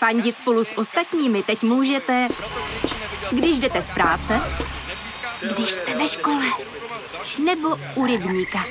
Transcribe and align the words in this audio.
Fandit 0.00 0.36
spolu 0.36 0.64
s 0.64 0.78
ostatními 0.78 1.42
teď 1.42 1.62
můžete, 1.62 2.28
když 3.30 3.58
jdete 3.58 3.82
z 3.82 3.90
práce, 3.90 4.40
když 5.54 5.68
jste 5.70 5.98
ve 5.98 6.08
škole, 6.08 6.44
nebo 7.44 7.68
u 7.94 8.06
rybníka. 8.06 8.64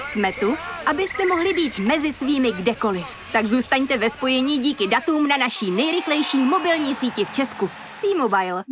Jsme 0.00 0.32
tu, 0.32 0.56
abyste 0.86 1.26
mohli 1.26 1.52
být 1.52 1.78
mezi 1.78 2.12
svými 2.12 2.52
kdekoliv. 2.52 3.06
Tak 3.32 3.46
zůstaňte 3.46 3.98
ve 3.98 4.10
spojení 4.10 4.58
díky 4.58 4.86
datům 4.86 5.28
na 5.28 5.36
naší 5.36 5.70
nejrychlejší 5.70 6.38
mobilní 6.38 6.94
síti 6.94 7.24
v 7.24 7.30
Česku. 7.30 7.70
T-Mobile. 8.00 8.64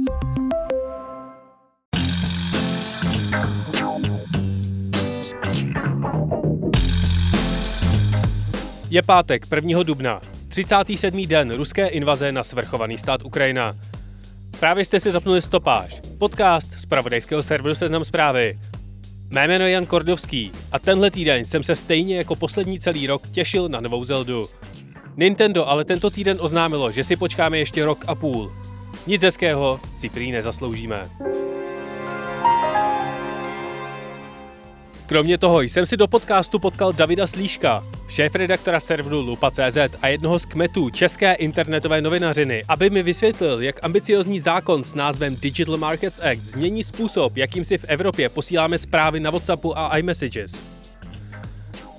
Je 8.91 9.03
pátek 9.03 9.47
1. 9.55 9.83
dubna, 9.83 10.21
37. 10.55 11.27
den 11.27 11.51
ruské 11.51 11.87
invaze 11.87 12.33
na 12.33 12.45
svrchovaný 12.45 12.99
stát 12.99 13.25
Ukrajina. 13.25 13.77
Právě 14.61 14.85
jste 14.85 15.01
si 15.01 15.13
zapnuli 15.13 15.43
stopáž, 15.43 16.01
podcast 16.19 16.73
z 16.79 16.87
pravodajského 16.87 17.43
serveru 17.43 17.75
Seznam 17.75 18.05
zprávy. 18.05 18.59
Mé 19.31 19.49
jméno 19.49 19.65
je 19.65 19.71
Jan 19.71 19.87
Kordovský 19.87 20.53
a 20.73 20.79
tenhle 20.79 21.11
týden 21.11 21.45
jsem 21.45 21.63
se 21.63 21.75
stejně 21.75 22.17
jako 22.17 22.37
poslední 22.37 22.81
celý 22.81 23.07
rok 23.07 23.29
těšil 23.29 23.69
na 23.69 23.81
novou 23.81 24.05
Zeldu. 24.05 24.49
Nintendo 25.17 25.69
ale 25.69 25.85
tento 25.85 26.11
týden 26.11 26.39
oznámilo, 26.41 26.93
že 26.93 27.05
si 27.05 27.17
počkáme 27.17 27.59
ještě 27.59 27.85
rok 27.85 28.05
a 28.07 28.15
půl. 28.15 28.53
Nic 29.07 29.23
hezkého 29.23 29.81
si 29.93 30.09
prý 30.09 30.33
nezasloužíme. 30.33 31.11
Kromě 35.07 35.39
toho 35.39 35.61
jsem 35.61 35.87
si 35.87 35.97
do 35.97 36.09
podcastu 36.09 36.59
potkal 36.59 36.93
Davida 36.93 37.27
Slíška, 37.27 37.85
šéf-redaktora 38.09 38.81
serveru 38.81 39.21
Lupa.cz 39.21 39.79
a 40.03 40.09
jednoho 40.09 40.39
z 40.39 40.47
kmetů 40.47 40.91
české 40.91 41.35
internetové 41.35 42.01
novinařiny, 42.01 42.63
aby 42.69 42.91
mi 42.91 43.03
vysvětlil, 43.03 43.63
jak 43.63 43.85
ambiciozní 43.85 44.41
zákon 44.41 44.85
s 44.85 44.95
názvem 44.95 45.37
Digital 45.37 45.77
Markets 45.77 46.21
Act 46.21 46.47
změní 46.47 46.85
způsob, 46.85 47.37
jakým 47.37 47.65
si 47.65 47.79
v 47.79 47.85
Evropě 47.89 48.29
posíláme 48.29 48.79
zprávy 48.79 49.21
na 49.21 49.31
WhatsAppu 49.31 49.79
a 49.79 49.99
iMessages. 49.99 50.65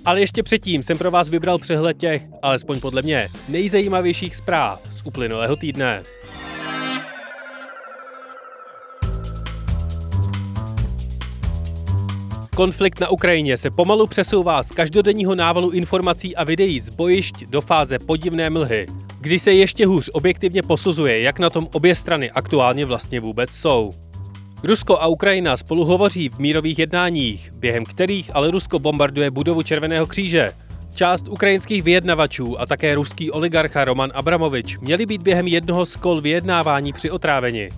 Ale 0.05 0.19
ještě 0.19 0.43
předtím 0.43 0.83
jsem 0.83 0.97
pro 0.97 1.11
vás 1.11 1.29
vybral 1.29 1.57
přehled 1.57 1.97
těch, 1.97 2.23
alespoň 2.41 2.79
podle 2.79 3.01
mě, 3.01 3.29
nejzajímavějších 3.49 4.35
zpráv 4.35 4.81
z 4.91 5.01
uplynulého 5.05 5.55
týdne. 5.55 6.03
Konflikt 12.55 12.99
na 12.99 13.09
Ukrajině 13.09 13.57
se 13.57 13.71
pomalu 13.71 14.07
přesouvá 14.07 14.63
z 14.63 14.71
každodenního 14.71 15.35
návalu 15.35 15.69
informací 15.69 16.35
a 16.35 16.43
videí 16.43 16.79
z 16.79 16.89
bojišť 16.89 17.45
do 17.49 17.61
fáze 17.61 17.99
podivné 17.99 18.49
mlhy, 18.49 18.85
kdy 19.21 19.39
se 19.39 19.53
ještě 19.53 19.85
hůř 19.85 20.09
objektivně 20.13 20.61
posuzuje, 20.61 21.21
jak 21.21 21.39
na 21.39 21.49
tom 21.49 21.67
obě 21.73 21.95
strany 21.95 22.31
aktuálně 22.31 22.85
vlastně 22.85 23.19
vůbec 23.19 23.49
jsou. 23.49 23.91
Rusko 24.63 25.01
a 25.01 25.07
Ukrajina 25.07 25.57
spolu 25.57 25.85
hovoří 25.85 26.29
v 26.29 26.39
mírových 26.39 26.79
jednáních, 26.79 27.51
během 27.53 27.85
kterých 27.85 28.35
ale 28.35 28.51
Rusko 28.51 28.79
bombarduje 28.79 29.31
budovu 29.31 29.63
Červeného 29.63 30.07
kříže. 30.07 30.51
Část 30.95 31.27
ukrajinských 31.27 31.83
vyjednavačů 31.83 32.59
a 32.59 32.65
také 32.65 32.95
ruský 32.95 33.31
oligarcha 33.31 33.85
Roman 33.85 34.11
Abramovič 34.13 34.77
měli 34.77 35.05
být 35.05 35.21
během 35.21 35.47
jednoho 35.47 35.85
z 35.85 35.95
kol 35.95 36.21
vyjednávání 36.21 36.93
při 36.93 37.11
otráveni. 37.11 37.69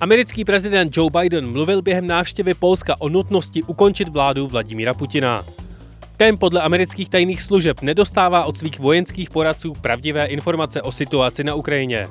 Americký 0.00 0.44
prezident 0.44 0.96
Joe 0.96 1.10
Biden 1.20 1.52
mluvil 1.52 1.82
během 1.82 2.06
návštěvy 2.06 2.54
Polska 2.54 2.94
o 2.98 3.08
nutnosti 3.08 3.62
ukončit 3.62 4.08
vládu 4.08 4.46
Vladimíra 4.46 4.94
Putina. 4.94 5.42
Ten 6.16 6.38
podle 6.38 6.60
amerických 6.62 7.08
tajných 7.08 7.42
služeb 7.42 7.82
nedostává 7.82 8.44
od 8.44 8.58
svých 8.58 8.78
vojenských 8.80 9.30
poradců 9.30 9.72
pravdivé 9.72 10.26
informace 10.26 10.82
o 10.82 10.92
situaci 10.92 11.44
na 11.44 11.54
Ukrajině. 11.54 12.06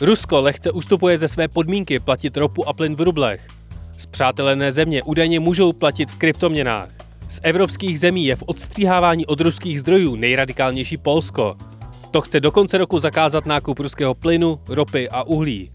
Rusko 0.00 0.40
lehce 0.40 0.70
ustupuje 0.70 1.18
ze 1.18 1.28
své 1.28 1.48
podmínky 1.48 1.98
platit 1.98 2.36
ropu 2.36 2.68
a 2.68 2.72
plyn 2.72 2.94
v 2.94 3.00
rublech. 3.00 3.46
Zpřátelené 3.98 4.72
země 4.72 5.02
údajně 5.02 5.40
můžou 5.40 5.72
platit 5.72 6.10
v 6.10 6.18
kryptoměnách. 6.18 6.90
Z 7.30 7.40
evropských 7.42 8.00
zemí 8.00 8.26
je 8.26 8.36
v 8.36 8.42
odstříhávání 8.42 9.26
od 9.26 9.40
ruských 9.40 9.80
zdrojů 9.80 10.16
nejradikálnější 10.16 10.96
Polsko. 10.96 11.56
To 12.10 12.20
chce 12.20 12.40
do 12.40 12.50
konce 12.50 12.78
roku 12.78 12.98
zakázat 12.98 13.46
nákup 13.46 13.78
ruského 13.78 14.14
plynu, 14.14 14.60
ropy 14.68 15.08
a 15.08 15.22
uhlí. 15.22 15.70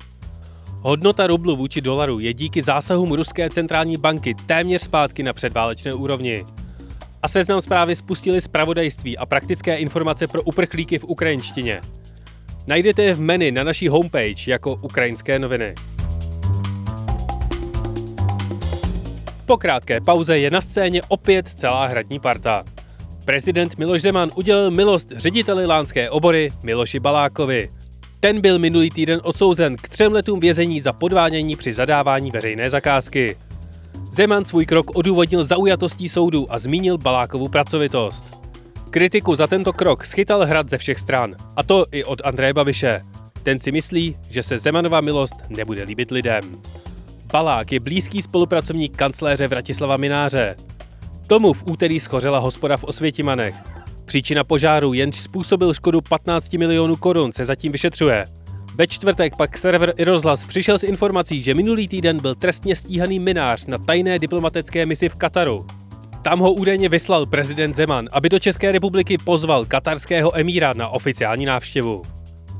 Hodnota 0.81 1.27
rublu 1.27 1.55
vůči 1.55 1.81
dolaru 1.81 2.19
je 2.19 2.33
díky 2.33 2.61
zásahům 2.61 3.11
ruské 3.11 3.49
centrální 3.49 3.97
banky 3.97 4.35
téměř 4.45 4.81
zpátky 4.81 5.23
na 5.23 5.33
předválečné 5.33 5.93
úrovni. 5.93 6.45
A 7.21 7.27
seznam 7.27 7.61
zprávy 7.61 7.95
spustili 7.95 8.41
zpravodajství 8.41 9.17
a 9.17 9.25
praktické 9.25 9.75
informace 9.77 10.27
pro 10.27 10.41
uprchlíky 10.41 10.99
v 10.99 11.03
ukrajinštině. 11.03 11.81
Najdete 12.67 13.03
je 13.03 13.13
v 13.13 13.19
menu 13.19 13.51
na 13.51 13.63
naší 13.63 13.87
homepage 13.87 14.51
jako 14.51 14.77
Ukrajinské 14.81 15.39
noviny. 15.39 15.75
Po 19.45 19.57
krátké 19.57 20.01
pauze 20.01 20.37
je 20.37 20.51
na 20.51 20.61
scéně 20.61 21.01
opět 21.07 21.47
celá 21.47 21.85
hradní 21.87 22.19
parta. 22.19 22.63
Prezident 23.25 23.77
Miloš 23.77 24.01
Zeman 24.01 24.31
udělil 24.35 24.71
milost 24.71 25.07
řediteli 25.11 25.65
lánské 25.65 26.09
obory 26.09 26.51
Miloši 26.63 26.99
Balákovi. 26.99 27.69
Ten 28.21 28.41
byl 28.41 28.59
minulý 28.59 28.89
týden 28.89 29.19
odsouzen 29.23 29.75
k 29.75 29.89
třem 29.89 30.13
letům 30.13 30.39
vězení 30.39 30.81
za 30.81 30.93
podvádění 30.93 31.55
při 31.55 31.73
zadávání 31.73 32.31
veřejné 32.31 32.69
zakázky. 32.69 33.37
Zeman 34.11 34.45
svůj 34.45 34.65
krok 34.65 34.95
odůvodnil 34.95 35.43
zaujatostí 35.43 36.09
soudu 36.09 36.45
a 36.49 36.59
zmínil 36.59 36.97
Balákovu 36.97 37.47
pracovitost. 37.47 38.41
Kritiku 38.89 39.35
za 39.35 39.47
tento 39.47 39.73
krok 39.73 40.05
schytal 40.05 40.45
hrad 40.45 40.69
ze 40.69 40.77
všech 40.77 40.99
stran, 40.99 41.35
a 41.55 41.63
to 41.63 41.85
i 41.91 42.03
od 42.03 42.21
Andreje 42.23 42.53
Babiše. 42.53 43.01
Ten 43.43 43.59
si 43.59 43.71
myslí, 43.71 44.15
že 44.29 44.43
se 44.43 44.59
Zemanova 44.59 45.01
milost 45.01 45.35
nebude 45.49 45.83
líbit 45.83 46.11
lidem. 46.11 46.61
Balák 47.31 47.71
je 47.71 47.79
blízký 47.79 48.21
spolupracovník 48.21 48.97
kancléře 48.97 49.47
Vratislava 49.47 49.97
Mináře. 49.97 50.55
Tomu 51.27 51.53
v 51.53 51.63
úterý 51.67 51.99
schořela 51.99 52.39
hospoda 52.39 52.77
v 52.77 52.83
Osvětimanech 52.83 53.55
Příčina 54.09 54.43
požáru, 54.43 54.93
jenž 54.93 55.15
způsobil 55.15 55.73
škodu 55.73 56.01
15 56.01 56.53
milionů 56.53 56.95
korun, 56.95 57.33
se 57.33 57.45
zatím 57.45 57.71
vyšetřuje. 57.71 58.23
Ve 58.75 58.87
čtvrtek 58.87 59.37
pak 59.37 59.57
server 59.57 59.93
Irozlas 59.97 60.43
přišel 60.43 60.79
s 60.79 60.83
informací, 60.83 61.41
že 61.41 61.53
minulý 61.53 61.87
týden 61.87 62.21
byl 62.21 62.35
trestně 62.35 62.75
stíhaný 62.75 63.19
minář 63.19 63.65
na 63.65 63.77
tajné 63.77 64.19
diplomatické 64.19 64.85
misi 64.85 65.09
v 65.09 65.15
Kataru. 65.15 65.65
Tam 66.21 66.39
ho 66.39 66.51
údajně 66.51 66.89
vyslal 66.89 67.25
prezident 67.25 67.75
Zeman, 67.75 68.07
aby 68.11 68.29
do 68.29 68.39
České 68.39 68.71
republiky 68.71 69.17
pozval 69.17 69.65
katarského 69.65 70.39
emíra 70.39 70.73
na 70.73 70.87
oficiální 70.87 71.45
návštěvu. 71.45 72.01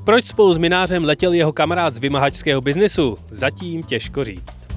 Proč 0.06 0.28
spolu 0.28 0.54
s 0.54 0.58
minářem 0.58 1.04
letěl 1.04 1.34
jeho 1.34 1.54
kamarád 1.54 1.96
z 1.96 2.00
vymahačského 2.00 2.62
biznesu, 2.62 3.16
zatím 3.32 3.84
těžko 3.84 4.24
říct. 4.24 4.69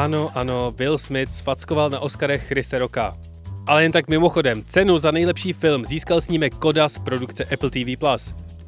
Ano, 0.00 0.30
ano, 0.34 0.72
Will 0.78 0.98
Smith 0.98 1.32
sfackoval 1.32 1.90
na 1.90 2.00
Oscarech 2.00 2.46
Chrise 2.46 2.78
Rocka. 2.78 3.16
Ale 3.66 3.82
jen 3.82 3.92
tak 3.92 4.08
mimochodem, 4.08 4.64
cenu 4.66 4.98
za 4.98 5.10
nejlepší 5.10 5.52
film 5.52 5.86
získal 5.86 6.20
snímek 6.20 6.54
Koda 6.54 6.88
z 6.88 6.98
produkce 6.98 7.44
Apple 7.44 7.70
TV+. 7.70 7.86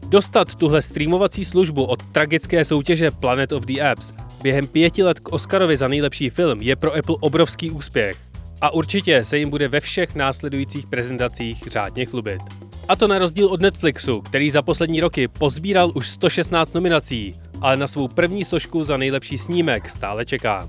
Dostat 0.09 0.55
tuhle 0.55 0.83
streamovací 0.83 1.45
službu 1.45 1.85
od 1.85 2.05
tragické 2.13 2.65
soutěže 2.65 3.11
Planet 3.11 3.53
of 3.53 3.65
the 3.65 3.83
Apps 3.83 4.13
během 4.43 4.67
pěti 4.67 5.03
let 5.03 5.21
k 5.21 5.29
Oscarovi 5.29 5.77
za 5.77 5.89
nejlepší 5.89 6.31
film 6.31 6.63
je 6.63 6.77
pro 6.77 6.95
Apple 6.95 7.17
obrovský 7.21 7.71
úspěch. 7.71 8.17
A 8.61 8.71
určitě 8.71 9.25
se 9.25 9.39
jim 9.39 9.51
bude 9.51 9.69
ve 9.69 9.81
všech 9.81 10.15
následujících 10.15 10.87
prezentacích 10.87 11.63
řádně 11.67 12.07
chlubit. 12.07 12.43
A 12.89 12.97
to 12.97 13.09
na 13.09 13.19
rozdíl 13.19 13.47
od 13.47 13.61
Netflixu, 13.61 14.21
který 14.21 14.51
za 14.51 14.63
poslední 14.63 15.01
roky 15.01 15.29
pozbíral 15.29 15.93
už 15.95 16.09
116 16.09 16.73
nominací, 16.73 17.31
ale 17.61 17.77
na 17.77 17.87
svou 17.87 18.09
první 18.09 18.45
sošku 18.45 18.85
za 18.85 18.97
nejlepší 18.97 19.39
snímek 19.39 19.91
stále 19.91 20.25
čeká. 20.25 20.69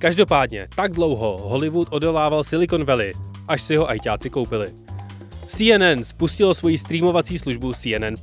Každopádně, 0.00 0.68
tak 0.74 0.92
dlouho 0.92 1.38
Hollywood 1.38 1.88
odolával 1.90 2.44
Silicon 2.44 2.84
Valley, 2.84 3.12
až 3.48 3.62
si 3.62 3.76
ho 3.76 3.90
ajťáci 3.90 4.30
koupili. 4.30 4.66
CNN 5.48 6.04
spustilo 6.04 6.54
svoji 6.54 6.78
streamovací 6.78 7.38
službu 7.38 7.72
CNN+. 7.72 8.20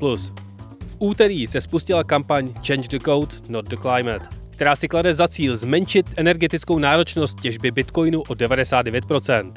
V 0.88 0.95
úterý 1.00 1.47
se 1.47 1.62
spustila 1.62 2.03
kampaň 2.03 2.53
Change 2.68 2.88
the 2.88 3.00
Code, 3.06 3.35
not 3.50 3.68
the 3.68 3.75
Climate, 3.75 4.27
která 4.50 4.75
si 4.75 4.88
klade 4.88 5.13
za 5.13 5.27
cíl 5.27 5.57
zmenšit 5.57 6.06
energetickou 6.15 6.79
náročnost 6.79 7.41
těžby 7.41 7.71
bitcoinu 7.71 8.21
o 8.21 8.33
99%. 8.33 9.53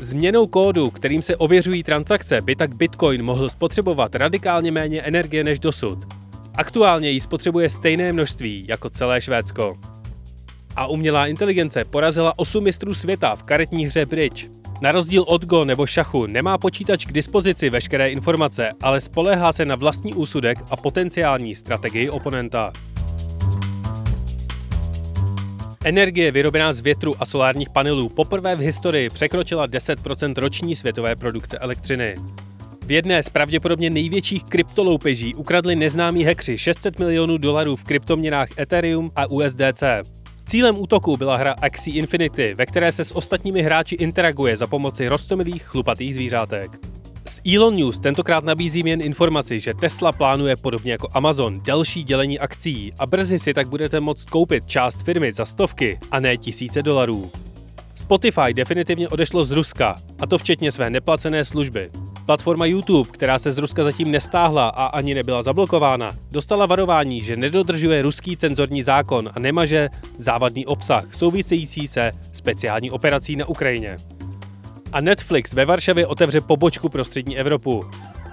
Změnou 0.00 0.46
kódu, 0.46 0.90
kterým 0.90 1.22
se 1.22 1.36
ověřují 1.36 1.82
transakce, 1.82 2.40
by 2.40 2.56
tak 2.56 2.74
bitcoin 2.74 3.22
mohl 3.22 3.48
spotřebovat 3.48 4.14
radikálně 4.14 4.72
méně 4.72 5.02
energie 5.02 5.44
než 5.44 5.58
dosud. 5.58 5.98
Aktuálně 6.56 7.10
ji 7.10 7.20
spotřebuje 7.20 7.70
stejné 7.70 8.12
množství 8.12 8.64
jako 8.68 8.90
celé 8.90 9.20
Švédsko 9.20 9.78
a 10.76 10.86
umělá 10.86 11.26
inteligence 11.26 11.84
porazila 11.84 12.38
8 12.38 12.64
mistrů 12.64 12.94
světa 12.94 13.36
v 13.36 13.42
karetní 13.42 13.86
hře 13.86 14.06
Bridge. 14.06 14.46
Na 14.80 14.92
rozdíl 14.92 15.24
od 15.28 15.44
Go 15.44 15.64
nebo 15.64 15.86
šachu 15.86 16.26
nemá 16.26 16.58
počítač 16.58 17.04
k 17.04 17.12
dispozici 17.12 17.70
veškeré 17.70 18.10
informace, 18.10 18.70
ale 18.82 19.00
spoléhá 19.00 19.52
se 19.52 19.64
na 19.64 19.74
vlastní 19.74 20.14
úsudek 20.14 20.58
a 20.70 20.76
potenciální 20.76 21.54
strategii 21.54 22.10
oponenta. 22.10 22.72
Energie 25.84 26.32
vyrobená 26.32 26.72
z 26.72 26.80
větru 26.80 27.14
a 27.18 27.26
solárních 27.26 27.70
panelů 27.70 28.08
poprvé 28.08 28.56
v 28.56 28.58
historii 28.58 29.10
překročila 29.10 29.68
10% 29.68 30.34
roční 30.36 30.76
světové 30.76 31.16
produkce 31.16 31.58
elektřiny. 31.58 32.14
V 32.86 32.90
jedné 32.90 33.22
z 33.22 33.28
pravděpodobně 33.28 33.90
největších 33.90 34.44
kryptoloupeží 34.44 35.34
ukradli 35.34 35.76
neznámí 35.76 36.24
hekři 36.24 36.58
600 36.58 36.98
milionů 36.98 37.38
dolarů 37.38 37.76
v 37.76 37.84
kryptoměnách 37.84 38.58
Ethereum 38.58 39.10
a 39.16 39.26
USDC. 39.26 39.82
Cílem 40.46 40.78
útoku 40.78 41.16
byla 41.16 41.36
hra 41.36 41.54
Axie 41.62 41.96
Infinity, 41.96 42.54
ve 42.54 42.66
které 42.66 42.92
se 42.92 43.04
s 43.04 43.16
ostatními 43.16 43.62
hráči 43.62 43.94
interaguje 43.94 44.56
za 44.56 44.66
pomoci 44.66 45.08
rostomilých 45.08 45.62
chlupatých 45.62 46.14
zvířátek. 46.14 46.70
Z 47.26 47.40
Elon 47.54 47.76
News 47.76 47.98
tentokrát 47.98 48.44
nabízím 48.44 48.86
jen 48.86 49.00
informaci, 49.00 49.60
že 49.60 49.74
Tesla 49.74 50.12
plánuje 50.12 50.56
podobně 50.56 50.92
jako 50.92 51.08
Amazon 51.12 51.60
další 51.60 52.02
dělení 52.02 52.38
akcí 52.38 52.92
a 52.98 53.06
brzy 53.06 53.38
si 53.38 53.54
tak 53.54 53.68
budete 53.68 54.00
moct 54.00 54.30
koupit 54.30 54.66
část 54.66 55.02
firmy 55.02 55.32
za 55.32 55.44
stovky 55.44 55.98
a 56.10 56.20
ne 56.20 56.36
tisíce 56.36 56.82
dolarů. 56.82 57.30
Spotify 57.94 58.54
definitivně 58.54 59.08
odešlo 59.08 59.44
z 59.44 59.50
Ruska, 59.50 59.94
a 60.20 60.26
to 60.26 60.38
včetně 60.38 60.72
své 60.72 60.90
neplacené 60.90 61.44
služby. 61.44 61.90
Platforma 62.26 62.66
YouTube, 62.66 63.10
která 63.10 63.38
se 63.38 63.52
z 63.52 63.58
Ruska 63.58 63.84
zatím 63.84 64.10
nestáhla 64.10 64.68
a 64.68 64.86
ani 64.86 65.14
nebyla 65.14 65.42
zablokována, 65.42 66.12
dostala 66.30 66.66
varování, 66.66 67.20
že 67.20 67.36
nedodržuje 67.36 68.02
ruský 68.02 68.36
cenzorní 68.36 68.82
zákon 68.82 69.30
a 69.34 69.40
nemaže 69.40 69.88
závadný 70.18 70.66
obsah 70.66 71.14
související 71.14 71.88
se 71.88 72.10
speciální 72.32 72.90
operací 72.90 73.36
na 73.36 73.48
Ukrajině. 73.48 73.96
A 74.92 75.00
Netflix 75.00 75.52
ve 75.52 75.64
Varšavě 75.64 76.06
otevře 76.06 76.40
pobočku 76.40 76.88
pro 76.88 77.04
střední 77.04 77.38
Evropu. 77.38 77.84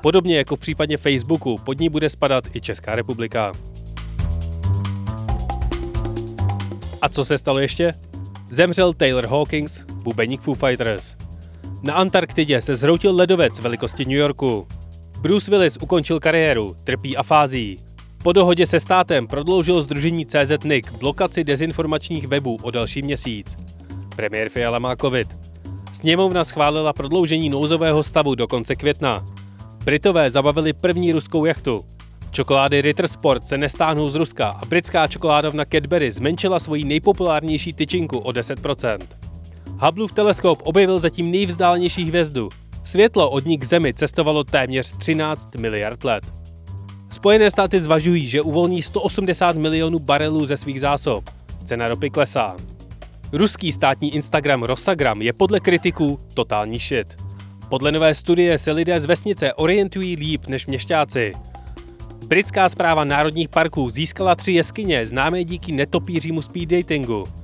Podobně 0.02 0.38
jako 0.38 0.56
v 0.56 0.60
případě 0.60 0.98
Facebooku, 0.98 1.58
pod 1.58 1.80
ní 1.80 1.90
bude 1.90 2.10
spadat 2.10 2.44
i 2.56 2.62
Česká 2.62 2.96
republika. 2.96 3.52
A 7.02 7.10
co 7.10 7.26
se 7.26 7.38
stalo 7.38 7.60
ještě? 7.60 7.92
Zemřel 8.50 8.94
Taylor 8.94 9.26
Hawkins, 9.26 9.80
bubeník 10.04 10.42
Foo 10.42 10.56
Fighters. 10.56 11.21
Na 11.84 11.94
Antarktidě 11.94 12.62
se 12.62 12.76
zhroutil 12.76 13.16
ledovec 13.16 13.60
velikosti 13.60 14.06
New 14.06 14.18
Yorku. 14.18 14.68
Bruce 15.20 15.52
Willis 15.52 15.78
ukončil 15.82 16.20
kariéru, 16.20 16.76
trpí 16.84 17.18
afází. 17.18 17.78
Po 18.24 18.34
dohodě 18.34 18.68
se 18.68 18.80
státem 18.80 19.28
prodloužil 19.28 19.82
združení 19.82 20.26
CZ 20.26 20.52
blokaci 21.00 21.44
dezinformačních 21.44 22.28
webů 22.28 22.58
o 22.62 22.72
další 22.72 23.02
měsíc. 23.02 23.56
Premiér 24.16 24.50
Fiala 24.50 24.80
má 24.80 24.96
covid. 24.96 25.28
Sněmovna 25.94 26.44
schválila 26.44 26.94
prodloužení 26.94 27.50
nouzového 27.50 28.04
stavu 28.04 28.36
do 28.36 28.48
konce 28.48 28.76
května. 28.76 29.26
Britové 29.84 30.32
zabavili 30.32 30.74
první 30.74 31.12
ruskou 31.12 31.46
jachtu. 31.46 31.86
Čokolády 32.32 32.82
Ritter 32.82 33.08
Sport 33.08 33.48
se 33.48 33.58
nestáhnou 33.58 34.10
z 34.10 34.16
Ruska 34.16 34.48
a 34.50 34.66
britská 34.66 35.08
čokoládovna 35.08 35.66
Cadbury 35.66 36.12
zmenšila 36.12 36.60
svoji 36.60 36.84
nejpopulárnější 36.84 37.74
tyčinku 37.74 38.18
o 38.18 38.32
10%. 38.32 39.31
Hubbleův 39.84 40.14
teleskop 40.14 40.60
objevil 40.64 41.00
zatím 41.00 41.32
nejvzdálenější 41.32 42.06
hvězdu. 42.06 42.50
Světlo 42.84 43.30
od 43.30 43.46
ní 43.46 43.58
k 43.58 43.64
Zemi 43.64 43.94
cestovalo 43.94 44.44
téměř 44.44 44.98
13 44.98 45.56
miliard 45.56 46.04
let. 46.04 46.24
Spojené 47.12 47.52
státy 47.52 47.82
zvažují, 47.82 48.28
že 48.28 48.42
uvolní 48.42 48.84
180 48.84 49.56
milionů 49.56 50.00
barelů 50.00 50.46
ze 50.46 50.58
svých 50.58 50.82
zásob. 50.82 51.30
Cena 51.66 51.88
ropy 51.88 52.10
klesá. 52.10 52.56
Ruský 53.34 53.72
státní 53.72 54.16
Instagram 54.16 54.64
Rosagram 54.64 55.22
je 55.22 55.34
podle 55.34 55.60
kritiků 55.60 56.20
totální 56.34 56.80
shit. 56.80 57.16
Podle 57.70 57.92
nové 57.92 58.16
studie 58.16 58.60
se 58.60 58.72
lidé 58.72 59.00
z 59.00 59.06
vesnice 59.06 59.54
orientují 59.54 60.16
líp 60.16 60.48
než 60.48 60.66
měšťáci. 60.66 61.32
Britská 62.28 62.70
zpráva 62.70 63.04
národních 63.04 63.50
parků 63.50 63.90
získala 63.90 64.36
tři 64.36 64.52
jeskyně 64.52 65.06
známé 65.06 65.44
díky 65.44 65.72
netopířímu 65.72 66.42
speed 66.42 66.70
datingu. 66.70 67.41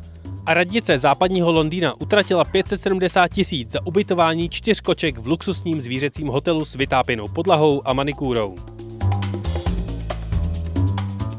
A 0.47 0.53
radnice 0.53 0.97
západního 0.97 1.51
Londýna 1.51 1.93
utratila 2.01 2.45
570 2.45 3.27
tisíc 3.27 3.71
za 3.71 3.85
ubytování 3.85 4.49
čtyř 4.49 4.79
koček 4.81 5.17
v 5.17 5.27
luxusním 5.27 5.81
zvířecím 5.81 6.27
hotelu 6.27 6.65
s 6.65 6.75
vytápěnou 6.75 7.27
podlahou 7.27 7.81
a 7.87 7.93
manikúrou. 7.93 8.55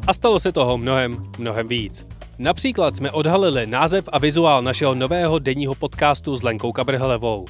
A 0.06 0.14
stalo 0.14 0.40
se 0.40 0.52
toho 0.52 0.78
mnohem, 0.78 1.22
mnohem 1.38 1.68
víc. 1.68 2.08
Například 2.38 2.96
jsme 2.96 3.10
odhalili 3.10 3.66
název 3.66 4.08
a 4.12 4.18
vizuál 4.18 4.62
našeho 4.62 4.94
nového 4.94 5.38
denního 5.38 5.74
podcastu 5.74 6.36
s 6.36 6.42
Lenkou 6.42 6.72
Kabrhelevou. 6.72 7.44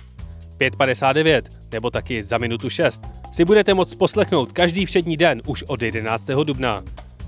5.59 0.60 1.42
nebo 1.72 1.90
taky 1.90 2.24
za 2.24 2.38
minutu 2.38 2.70
6 2.70 3.02
si 3.32 3.44
budete 3.44 3.74
moct 3.74 3.94
poslechnout 3.94 4.52
každý 4.52 4.86
všední 4.86 5.16
den 5.16 5.42
už 5.46 5.62
od 5.62 5.82
11. 5.82 6.26
dubna. 6.44 6.82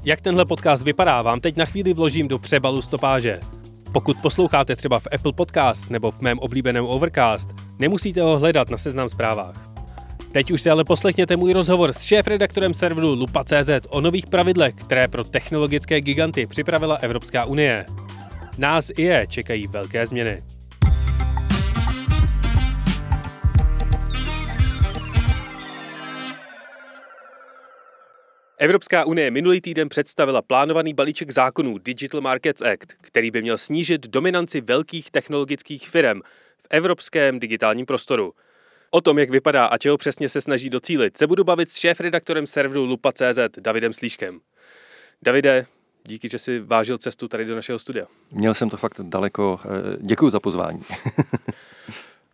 Jak 0.05 0.21
tenhle 0.21 0.45
podcast 0.45 0.85
vypadá, 0.85 1.23
vám 1.23 1.41
teď 1.41 1.57
na 1.57 1.65
chvíli 1.65 1.93
vložím 1.93 2.29
do 2.29 2.39
přebalu 2.39 2.83
stopáže. 2.83 3.41
Pokud 3.93 4.17
posloucháte 4.23 4.77
třeba 4.77 4.99
v 4.99 5.07
Apple 5.15 5.33
Podcast 5.33 5.91
nebo 5.91 6.11
v 6.11 6.21
mém 6.21 6.39
oblíbeném 6.39 6.87
Overcast, 6.87 7.49
nemusíte 7.79 8.23
ho 8.23 8.39
hledat 8.39 8.71
na 8.71 8.79
seznam 8.79 9.09
zprávách. 9.09 9.71
Teď 10.33 10.51
už 10.51 10.63
si 10.63 10.71
ale 10.71 10.85
poslechněte 10.85 11.37
můj 11.37 11.53
rozhovor 11.53 11.93
s 11.93 12.01
šéf-redaktorem 12.01 12.75
serveru 12.75 13.15
Lupa.cz 13.15 13.71
o 13.89 14.01
nových 14.01 14.27
pravidlech, 14.27 14.75
které 14.75 15.09
pro 15.09 15.25
technologické 15.25 16.01
giganty 16.01 16.47
připravila 16.47 16.95
Evropská 16.95 17.45
unie. 17.45 17.85
Nás 18.59 18.91
i 18.97 19.03
je 19.03 19.27
čekají 19.27 19.67
velké 19.67 20.07
změny. 20.07 20.43
Evropská 28.63 29.05
unie 29.05 29.31
minulý 29.31 29.61
týden 29.61 29.89
představila 29.89 30.43
plánovaný 30.43 30.95
balíček 30.95 31.31
zákonů 31.31 31.79
Digital 31.79 32.21
Markets 32.21 32.63
Act, 32.63 32.93
který 33.01 33.31
by 33.31 33.43
měl 33.43 33.59
snížit 33.59 34.07
dominanci 34.07 34.61
velkých 34.61 35.11
technologických 35.11 35.89
firm 35.89 36.21
v 36.59 36.67
evropském 36.71 37.41
digitálním 37.41 37.87
prostoru. 37.87 38.33
O 38.91 39.01
tom, 39.01 39.19
jak 39.19 39.31
vypadá 39.31 39.67
a 39.67 39.79
čeho 39.79 39.99
přesně 39.99 40.29
se 40.29 40.41
snaží 40.41 40.71
docílit, 40.71 41.19
se 41.19 41.27
budu 41.27 41.45
bavit 41.45 41.71
s 41.71 41.77
šéf-redaktorem 41.77 42.47
serveru 42.47 42.85
Lupa.cz 42.85 43.39
Davidem 43.61 43.93
Slíškem. 43.93 44.41
Davide, 45.23 45.67
díky, 46.05 46.29
že 46.29 46.39
jsi 46.39 46.59
vážil 46.61 46.99
cestu 46.99 47.29
tady 47.29 47.45
do 47.45 47.55
našeho 47.55 47.79
studia. 47.79 48.07
Měl 48.31 48.55
jsem 48.55 48.71
to 48.71 48.77
fakt 48.77 49.01
daleko. 49.01 49.61
Eh, 49.65 49.97
Děkuji 50.01 50.31
za 50.31 50.41
pozvání. 50.41 50.83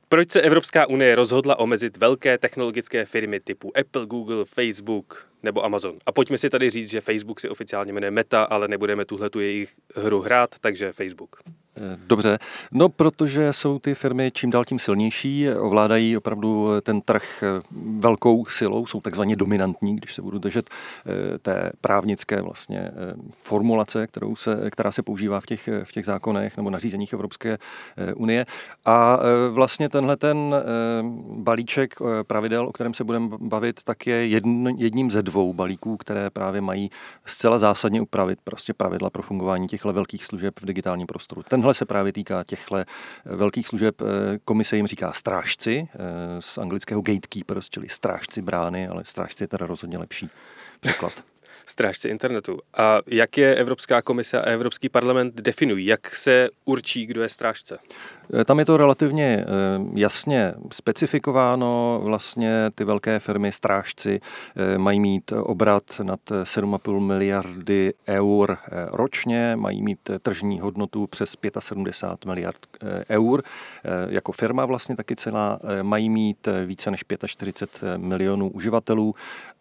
Proč 0.08 0.30
se 0.30 0.40
Evropská 0.40 0.88
unie 0.88 1.14
rozhodla 1.14 1.58
omezit 1.58 1.96
velké 1.96 2.38
technologické 2.38 3.04
firmy 3.04 3.40
typu 3.40 3.72
Apple, 3.78 4.06
Google, 4.06 4.44
Facebook 4.44 5.28
nebo 5.42 5.64
Amazon? 5.64 5.98
A 6.06 6.12
pojďme 6.12 6.38
si 6.38 6.50
tady 6.50 6.70
říct, 6.70 6.90
že 6.90 7.00
Facebook 7.00 7.40
si 7.40 7.48
oficiálně 7.48 7.92
jmenuje 7.92 8.10
Meta, 8.10 8.42
ale 8.42 8.68
nebudeme 8.68 9.04
tuhle 9.04 9.30
tu 9.30 9.40
jejich 9.40 9.74
hru 9.96 10.20
hrát, 10.20 10.50
takže 10.60 10.92
Facebook. 10.92 11.36
Dobře, 12.06 12.38
no 12.72 12.88
protože 12.88 13.52
jsou 13.52 13.78
ty 13.78 13.94
firmy 13.94 14.30
čím 14.34 14.50
dál 14.50 14.64
tím 14.64 14.78
silnější, 14.78 15.50
ovládají 15.50 16.16
opravdu 16.16 16.68
ten 16.82 17.00
trh 17.00 17.44
velkou 17.98 18.46
silou, 18.46 18.86
jsou 18.86 19.00
takzvaně 19.00 19.36
dominantní, 19.36 19.96
když 19.96 20.14
se 20.14 20.22
budu 20.22 20.38
držet 20.38 20.70
eh, 20.70 21.38
té 21.38 21.72
právnické 21.80 22.42
vlastně 22.42 22.78
eh, 22.78 22.92
formulace, 23.42 24.06
kterou 24.06 24.36
se, 24.36 24.70
která 24.70 24.92
se 24.92 25.02
používá 25.02 25.40
v 25.40 25.46
těch, 25.46 25.68
v 25.84 25.92
těch 25.92 26.06
zákonech 26.06 26.56
nebo 26.56 26.70
nařízeních 26.70 27.12
Evropské 27.12 27.58
eh, 27.96 28.14
unie. 28.14 28.46
A 28.84 29.18
vlastně 29.50 29.88
tenhle 29.88 30.16
ten 30.16 30.54
balíček 31.30 31.94
pravidel, 32.26 32.66
o 32.68 32.72
kterém 32.72 32.94
se 32.94 33.04
budeme 33.04 33.28
bavit, 33.40 33.82
tak 33.82 34.06
je 34.06 34.26
jedn, 34.26 34.68
jedním 34.76 35.10
ze 35.10 35.22
dvou 35.22 35.52
balíků, 35.52 35.96
které 35.96 36.30
právě 36.30 36.60
mají 36.60 36.90
zcela 37.24 37.58
zásadně 37.58 38.00
upravit 38.00 38.38
prostě 38.44 38.74
pravidla 38.74 39.10
pro 39.10 39.22
fungování 39.22 39.68
těchto 39.68 39.92
velkých 39.92 40.24
služeb 40.24 40.54
v 40.60 40.66
digitálním 40.66 41.06
prostoru. 41.06 41.42
Ten 41.48 41.62
Tenhle 41.66 41.74
se 41.74 41.86
právě 41.86 42.12
týká 42.12 42.44
těchto 42.44 42.76
velkých 43.24 43.68
služeb. 43.68 44.02
Komise 44.44 44.76
jim 44.76 44.86
říká 44.86 45.12
strážci, 45.12 45.88
eh, 45.94 46.42
z 46.42 46.58
anglického 46.58 47.00
gatekeepers, 47.00 47.70
čili 47.70 47.88
strážci 47.88 48.42
brány, 48.42 48.88
ale 48.88 49.04
strážci 49.04 49.44
je 49.44 49.48
teda 49.48 49.66
rozhodně 49.66 49.98
lepší 49.98 50.30
překlad. 50.80 51.12
Strážci 51.66 52.08
internetu. 52.08 52.58
A 52.76 52.98
jak 53.06 53.38
je 53.38 53.54
Evropská 53.54 54.02
komise 54.02 54.40
a 54.40 54.44
Evropský 54.44 54.88
parlament 54.88 55.34
definují? 55.34 55.86
Jak 55.86 56.14
se 56.14 56.48
určí, 56.64 57.06
kdo 57.06 57.22
je 57.22 57.28
strážce? 57.28 57.78
Eh, 58.34 58.44
tam 58.44 58.58
je 58.58 58.64
to 58.64 58.76
relativně 58.76 59.24
eh, 59.24 59.46
jasně 59.94 60.54
specifikováno. 60.72 62.00
Vlastně 62.04 62.70
ty 62.74 62.84
velké 62.84 63.18
firmy 63.18 63.52
strážci 63.52 64.20
eh, 64.56 64.78
mají 64.78 65.00
mít 65.00 65.32
obrat 65.32 65.84
nad 66.02 66.20
7,5 66.30 67.00
miliardy 67.00 67.94
eur 68.08 68.58
ročně, 68.92 69.56
mají 69.56 69.82
mít 69.82 70.10
tržní 70.22 70.60
hodnotu 70.60 71.06
přes 71.06 71.36
75 71.58 72.26
miliard 72.26 72.56
eur. 73.10 73.42
Jako 74.08 74.32
firma 74.32 74.66
vlastně 74.66 74.96
taky 74.96 75.16
celá 75.16 75.58
mají 75.82 76.10
mít 76.10 76.48
více 76.64 76.90
než 76.90 77.04
45 77.26 77.98
milionů 77.98 78.50
uživatelů 78.50 79.14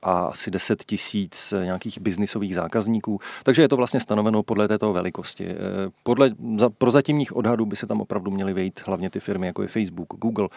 a 0.06 0.26
asi 0.26 0.52
10 0.52 0.84
tisíc 0.84 1.54
nějakých 1.64 2.02
biznisových 2.02 2.56
zákazníků. 2.56 3.20
Takže 3.44 3.62
je 3.62 3.68
to 3.68 3.78
vlastně 3.78 4.00
stanoveno 4.00 4.44
podle 4.44 4.68
této 4.68 4.94
velikosti. 4.94 5.56
Podle 6.04 6.32
prozatímních 6.78 7.36
odhadů 7.36 7.66
by 7.66 7.76
se 7.76 7.88
tam 7.88 8.02
opravdu 8.02 8.32
měly 8.32 8.54
vejít 8.54 8.82
hlavně 8.86 9.10
ty 9.10 9.20
firmy, 9.20 9.48
jako 9.48 9.62
je 9.62 9.68
Facebook, 9.68 10.08
Google, 10.14 10.48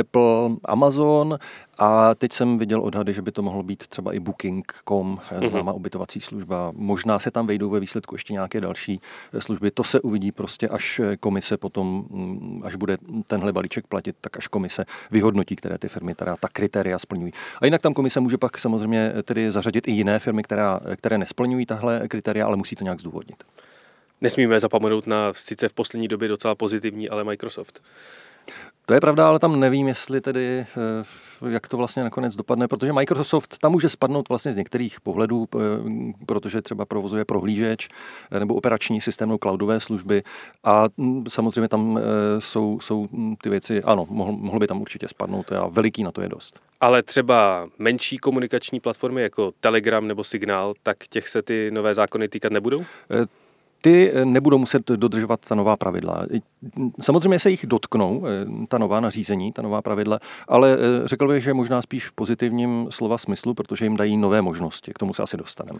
Apple, 0.00 0.56
Amazon 0.64 1.38
a 1.78 2.14
teď 2.14 2.32
jsem 2.32 2.58
viděl 2.58 2.80
odhady, 2.80 3.12
že 3.12 3.22
by 3.22 3.32
to 3.32 3.42
mohlo 3.42 3.62
být 3.62 3.86
třeba 3.86 4.12
i 4.12 4.20
Booking.com, 4.20 5.20
mm-hmm. 5.30 5.48
známá 5.48 5.72
ubytovací 5.72 6.20
služba. 6.20 6.72
Možná 6.74 7.18
se 7.18 7.30
tam 7.30 7.46
vejdou 7.46 7.70
ve 7.70 7.80
výsledku 7.80 8.14
ještě 8.14 8.32
nějaké 8.32 8.60
další 8.60 9.00
služby. 9.38 9.70
To 9.70 9.84
se 9.84 10.00
uvidí 10.00 10.32
prostě, 10.32 10.68
až 10.68 11.00
komise 11.20 11.56
potom, 11.56 12.04
mm, 12.10 12.62
až 12.64 12.76
bude 12.76 12.98
tenhle 13.28 13.52
balíček 13.52 13.86
platit, 13.86 14.16
tak 14.20 14.36
až 14.36 14.46
komise 14.48 14.84
vyhodnotí, 15.10 15.56
které 15.56 15.78
ty 15.78 15.88
firmy 15.88 16.14
teda 16.14 16.36
ta 16.40 16.48
kritéria 16.48 16.98
splňují. 16.98 17.32
A 17.60 17.64
jinak 17.64 17.82
tam 17.82 17.94
komise 17.94 18.20
může 18.20 18.38
pak 18.38 18.58
samozřejmě 18.58 19.12
tedy 19.22 19.52
zařadit 19.52 19.88
i 19.88 19.92
jiné 19.92 20.18
firmy, 20.18 20.42
která, 20.42 20.80
které 20.96 21.18
nesplňují 21.18 21.66
tahle 21.66 22.08
kritéria, 22.08 22.46
ale 22.46 22.56
musí 22.56 22.76
to 22.76 22.84
nějak 22.84 23.00
zdůvodnit. 23.00 23.44
Nesmíme 24.20 24.60
zapomenout 24.60 25.06
na 25.06 25.32
sice 25.32 25.68
v 25.68 25.72
poslední 25.72 26.08
době 26.08 26.28
docela 26.28 26.54
pozitivní, 26.54 27.08
ale 27.08 27.24
Microsoft. 27.24 27.82
To 28.88 28.94
je 28.94 29.00
pravda, 29.00 29.28
ale 29.28 29.38
tam 29.38 29.60
nevím, 29.60 29.88
jestli 29.88 30.20
tedy, 30.20 30.66
eh, 31.42 31.48
jak 31.48 31.68
to 31.68 31.76
vlastně 31.76 32.02
nakonec 32.02 32.36
dopadne, 32.36 32.68
protože 32.68 32.92
Microsoft 32.92 33.58
tam 33.58 33.72
může 33.72 33.88
spadnout 33.88 34.28
vlastně 34.28 34.52
z 34.52 34.56
některých 34.56 35.00
pohledů, 35.00 35.48
eh, 35.54 35.58
protože 36.26 36.62
třeba 36.62 36.84
provozuje 36.84 37.24
prohlížeč 37.24 37.88
eh, 38.30 38.38
nebo 38.38 38.54
operační 38.54 39.00
systém 39.00 39.28
nebo 39.28 39.38
cloudové 39.38 39.80
služby 39.80 40.22
a 40.64 40.84
hm, 40.98 41.24
samozřejmě 41.28 41.68
tam 41.68 42.00
jsou, 42.38 42.80
jsou 42.80 43.08
hm, 43.12 43.34
ty 43.42 43.50
věci, 43.50 43.82
ano, 43.82 44.06
mohlo 44.10 44.58
by 44.58 44.66
tam 44.66 44.80
určitě 44.80 45.08
spadnout 45.08 45.52
a 45.52 45.66
veliký 45.66 46.02
na 46.02 46.12
to 46.12 46.20
je 46.20 46.28
dost. 46.28 46.60
Ale 46.80 47.02
třeba 47.02 47.68
menší 47.78 48.18
komunikační 48.18 48.80
platformy 48.80 49.22
jako 49.22 49.52
Telegram 49.60 50.06
nebo 50.08 50.24
Signál, 50.24 50.74
tak 50.82 50.96
těch 51.08 51.28
se 51.28 51.42
ty 51.42 51.70
nové 51.70 51.94
zákony 51.94 52.28
týkat 52.28 52.52
nebudou? 52.52 52.84
Ty 53.80 54.12
eh, 54.14 54.24
nebudou 54.24 54.58
muset 54.58 54.90
dodržovat 54.90 55.40
ta 55.48 55.54
nová 55.54 55.76
pravidla. 55.76 56.26
Samozřejmě 57.00 57.38
se 57.38 57.50
jich 57.50 57.66
dotknou, 57.66 58.24
eh, 58.26 58.66
ta 58.68 58.78
nová 58.78 59.00
nařízení, 59.00 59.52
ta 59.52 59.62
nová 59.62 59.82
pravidla, 59.82 60.18
ale 60.48 60.72
eh, 60.74 61.08
řekl 61.08 61.28
bych, 61.28 61.44
že 61.44 61.54
možná 61.54 61.82
spíš 61.82 62.06
v 62.06 62.12
pozitivním 62.12 62.86
slova 62.90 63.18
smyslu, 63.18 63.54
protože 63.54 63.84
jim 63.84 63.96
dají 63.96 64.16
nové 64.16 64.42
možnosti. 64.42 64.92
K 64.92 64.98
tomu 64.98 65.14
se 65.14 65.22
asi 65.22 65.36
dostaneme. 65.36 65.78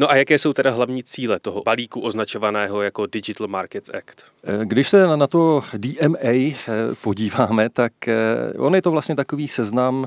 No 0.00 0.10
a 0.10 0.16
jaké 0.16 0.38
jsou 0.38 0.52
teda 0.52 0.70
hlavní 0.70 1.02
cíle 1.02 1.40
toho 1.40 1.62
balíku 1.62 2.00
označovaného 2.00 2.82
jako 2.82 3.06
Digital 3.06 3.48
Markets 3.48 3.90
Act? 3.94 4.24
Eh, 4.44 4.60
když 4.64 4.88
se 4.88 5.06
na 5.06 5.26
to 5.26 5.62
DMA 5.76 6.18
eh, 6.22 6.54
podíváme, 7.02 7.68
tak 7.68 8.08
eh, 8.08 8.14
on 8.58 8.74
je 8.74 8.82
to 8.82 8.90
vlastně 8.90 9.16
takový 9.16 9.48
seznam 9.48 10.06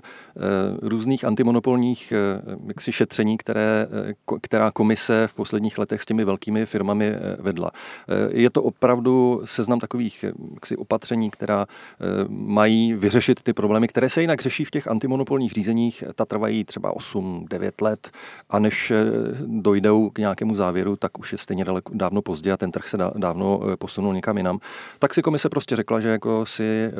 různých 0.81 1.25
antimonopolních 1.25 2.13
jaksi 2.67 2.91
šetření, 2.91 3.37
které, 3.37 3.87
která 4.41 4.71
komise 4.71 5.27
v 5.27 5.33
posledních 5.33 5.77
letech 5.77 6.01
s 6.01 6.05
těmi 6.05 6.23
velkými 6.23 6.65
firmami 6.65 7.15
vedla. 7.39 7.71
Je 8.29 8.49
to 8.49 8.63
opravdu 8.63 9.41
seznam 9.45 9.79
takových 9.79 10.25
jaksi 10.53 10.77
opatření, 10.77 11.31
která 11.31 11.65
mají 12.29 12.93
vyřešit 12.93 13.43
ty 13.43 13.53
problémy, 13.53 13.87
které 13.87 14.09
se 14.09 14.21
jinak 14.21 14.41
řeší 14.41 14.65
v 14.65 14.71
těch 14.71 14.87
antimonopolních 14.87 15.51
řízeních. 15.51 16.03
Ta 16.15 16.25
trvají 16.25 16.63
třeba 16.63 16.93
8-9 16.93 17.71
let 17.81 18.11
a 18.49 18.59
než 18.59 18.93
dojde 19.45 19.80
dojdou 19.81 20.09
k 20.09 20.19
nějakému 20.19 20.55
závěru, 20.55 20.95
tak 20.95 21.19
už 21.19 21.31
je 21.31 21.37
stejně 21.37 21.65
daleko, 21.65 21.91
dávno 21.95 22.21
pozdě 22.21 22.51
a 22.51 22.57
ten 22.57 22.71
trh 22.71 22.87
se 22.87 22.97
dávno 23.15 23.59
eh, 23.73 23.77
posunul 23.77 24.13
někam 24.13 24.37
jinam. 24.37 24.59
Tak 24.99 25.13
si 25.13 25.21
komise 25.21 25.49
prostě 25.49 25.75
řekla, 25.75 25.99
že 25.99 26.09
jako 26.09 26.45
si 26.45 26.63
eh, 26.63 26.91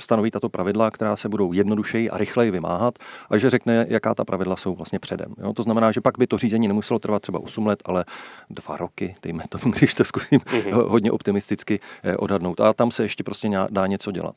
stanoví 0.00 0.30
tato 0.30 0.48
pravidla, 0.48 0.90
která 0.90 1.16
se 1.16 1.28
budou 1.28 1.52
jednodušeji 1.52 2.10
a 2.10 2.18
rychleji 2.18 2.50
vymáhat 2.50 2.98
a 3.30 3.38
že 3.38 3.50
řekne, 3.50 3.86
jaká 3.88 4.14
ta 4.14 4.24
pravidla 4.24 4.56
jsou 4.56 4.74
vlastně 4.74 4.98
předem. 4.98 5.34
Jo? 5.42 5.52
To 5.52 5.62
znamená, 5.62 5.92
že 5.92 6.00
pak 6.00 6.18
by 6.18 6.26
to 6.26 6.38
řízení 6.38 6.68
nemuselo 6.68 6.98
trvat 6.98 7.22
třeba 7.22 7.38
8 7.38 7.66
let, 7.66 7.82
ale 7.84 8.04
dva 8.50 8.76
roky, 8.76 9.16
dejme 9.22 9.44
to, 9.48 9.58
když 9.78 9.94
to 9.94 10.04
zkusím 10.04 10.40
mm-hmm. 10.40 10.88
hodně 10.88 11.12
optimisticky 11.12 11.80
odhadnout. 12.18 12.60
A 12.60 12.72
tam 12.72 12.90
se 12.90 13.02
ještě 13.02 13.24
prostě 13.24 13.50
dá 13.70 13.86
něco 13.86 14.10
dělat. 14.10 14.34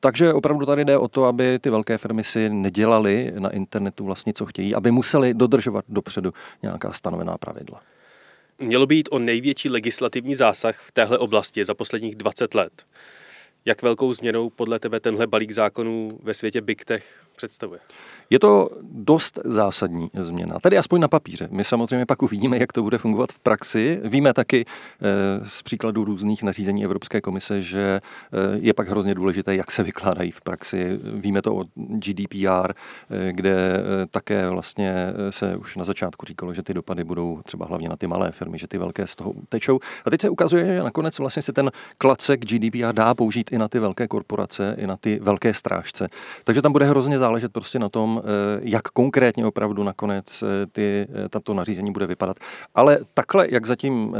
Takže 0.00 0.32
opravdu 0.32 0.66
tady 0.66 0.84
jde 0.84 0.98
o 0.98 1.08
to, 1.08 1.24
aby 1.24 1.58
ty 1.58 1.70
velké 1.70 1.98
firmy 1.98 2.24
si 2.24 2.48
nedělali 2.48 3.32
na 3.38 3.50
internetu 3.50 4.04
vlastně, 4.04 4.32
co 4.32 4.46
chtějí, 4.46 4.74
aby 4.74 4.90
museli 4.90 5.34
dodržovat 5.34 5.84
dopředu 5.88 6.32
nějaká 6.62 6.92
stanovená 6.92 7.38
pravidla. 7.38 7.80
Mělo 8.58 8.86
jít 8.90 9.08
o 9.12 9.18
největší 9.18 9.68
legislativní 9.68 10.34
zásah 10.34 10.82
v 10.86 10.92
téhle 10.92 11.18
oblasti 11.18 11.64
za 11.64 11.74
posledních 11.74 12.14
20 12.14 12.54
let. 12.54 12.86
Jak 13.64 13.82
velkou 13.82 14.14
změnou 14.14 14.50
podle 14.50 14.78
tebe 14.78 15.00
tenhle 15.00 15.26
balík 15.26 15.50
zákonů 15.50 16.08
ve 16.22 16.34
světě 16.34 16.60
Big 16.60 16.84
Tech 16.84 17.24
představuje? 17.40 17.80
Je 18.30 18.38
to 18.38 18.70
dost 18.82 19.38
zásadní 19.44 20.10
změna, 20.14 20.60
tedy 20.60 20.78
aspoň 20.78 21.00
na 21.00 21.08
papíře. 21.08 21.48
My 21.50 21.64
samozřejmě 21.64 22.06
pak 22.06 22.22
uvidíme, 22.22 22.58
jak 22.58 22.72
to 22.72 22.82
bude 22.82 22.98
fungovat 22.98 23.32
v 23.32 23.38
praxi. 23.38 24.00
Víme 24.04 24.32
taky 24.34 24.64
eh, 24.64 25.44
z 25.44 25.62
příkladu 25.62 26.04
různých 26.04 26.42
nařízení 26.42 26.84
Evropské 26.84 27.20
komise, 27.20 27.62
že 27.62 28.00
eh, 28.02 28.58
je 28.60 28.74
pak 28.74 28.88
hrozně 28.88 29.14
důležité, 29.14 29.56
jak 29.56 29.70
se 29.70 29.82
vykládají 29.82 30.30
v 30.30 30.40
praxi. 30.40 30.98
Víme 31.14 31.42
to 31.42 31.56
o 31.56 31.64
GDPR, 31.76 32.72
eh, 32.72 33.32
kde 33.32 33.82
také 34.10 34.50
vlastně 34.50 34.92
se 35.30 35.56
už 35.56 35.76
na 35.76 35.84
začátku 35.84 36.26
říkalo, 36.26 36.54
že 36.54 36.62
ty 36.62 36.74
dopady 36.74 37.04
budou 37.04 37.40
třeba 37.44 37.66
hlavně 37.66 37.88
na 37.88 37.96
ty 37.96 38.06
malé 38.06 38.32
firmy, 38.32 38.58
že 38.58 38.68
ty 38.68 38.78
velké 38.78 39.06
z 39.06 39.16
toho 39.16 39.32
tečou. 39.48 39.80
A 40.04 40.10
teď 40.10 40.20
se 40.20 40.28
ukazuje, 40.30 40.64
že 40.64 40.82
nakonec 40.82 41.18
vlastně 41.18 41.42
se 41.42 41.52
ten 41.52 41.70
klacek 41.98 42.44
GDPR 42.44 42.92
dá 42.92 43.14
použít 43.14 43.52
i 43.52 43.58
na 43.58 43.68
ty 43.68 43.78
velké 43.78 44.08
korporace, 44.08 44.76
i 44.78 44.86
na 44.86 44.96
ty 44.96 45.18
velké 45.22 45.54
strážce. 45.54 46.08
Takže 46.44 46.62
tam 46.62 46.72
bude 46.72 46.84
hrozně 46.84 47.18
záležet 47.30 47.52
prostě 47.52 47.78
na 47.78 47.88
tom, 47.88 48.22
Eh, 48.24 48.60
jak 48.62 48.82
konkrétně 48.82 49.46
opravdu 49.46 49.82
nakonec 49.82 50.42
eh, 50.42 50.66
ty, 50.66 51.06
eh, 51.24 51.28
tato 51.28 51.54
nařízení 51.54 51.92
bude 51.92 52.06
vypadat. 52.06 52.36
Ale 52.74 52.98
takhle, 53.14 53.46
jak 53.50 53.66
zatím 53.66 54.16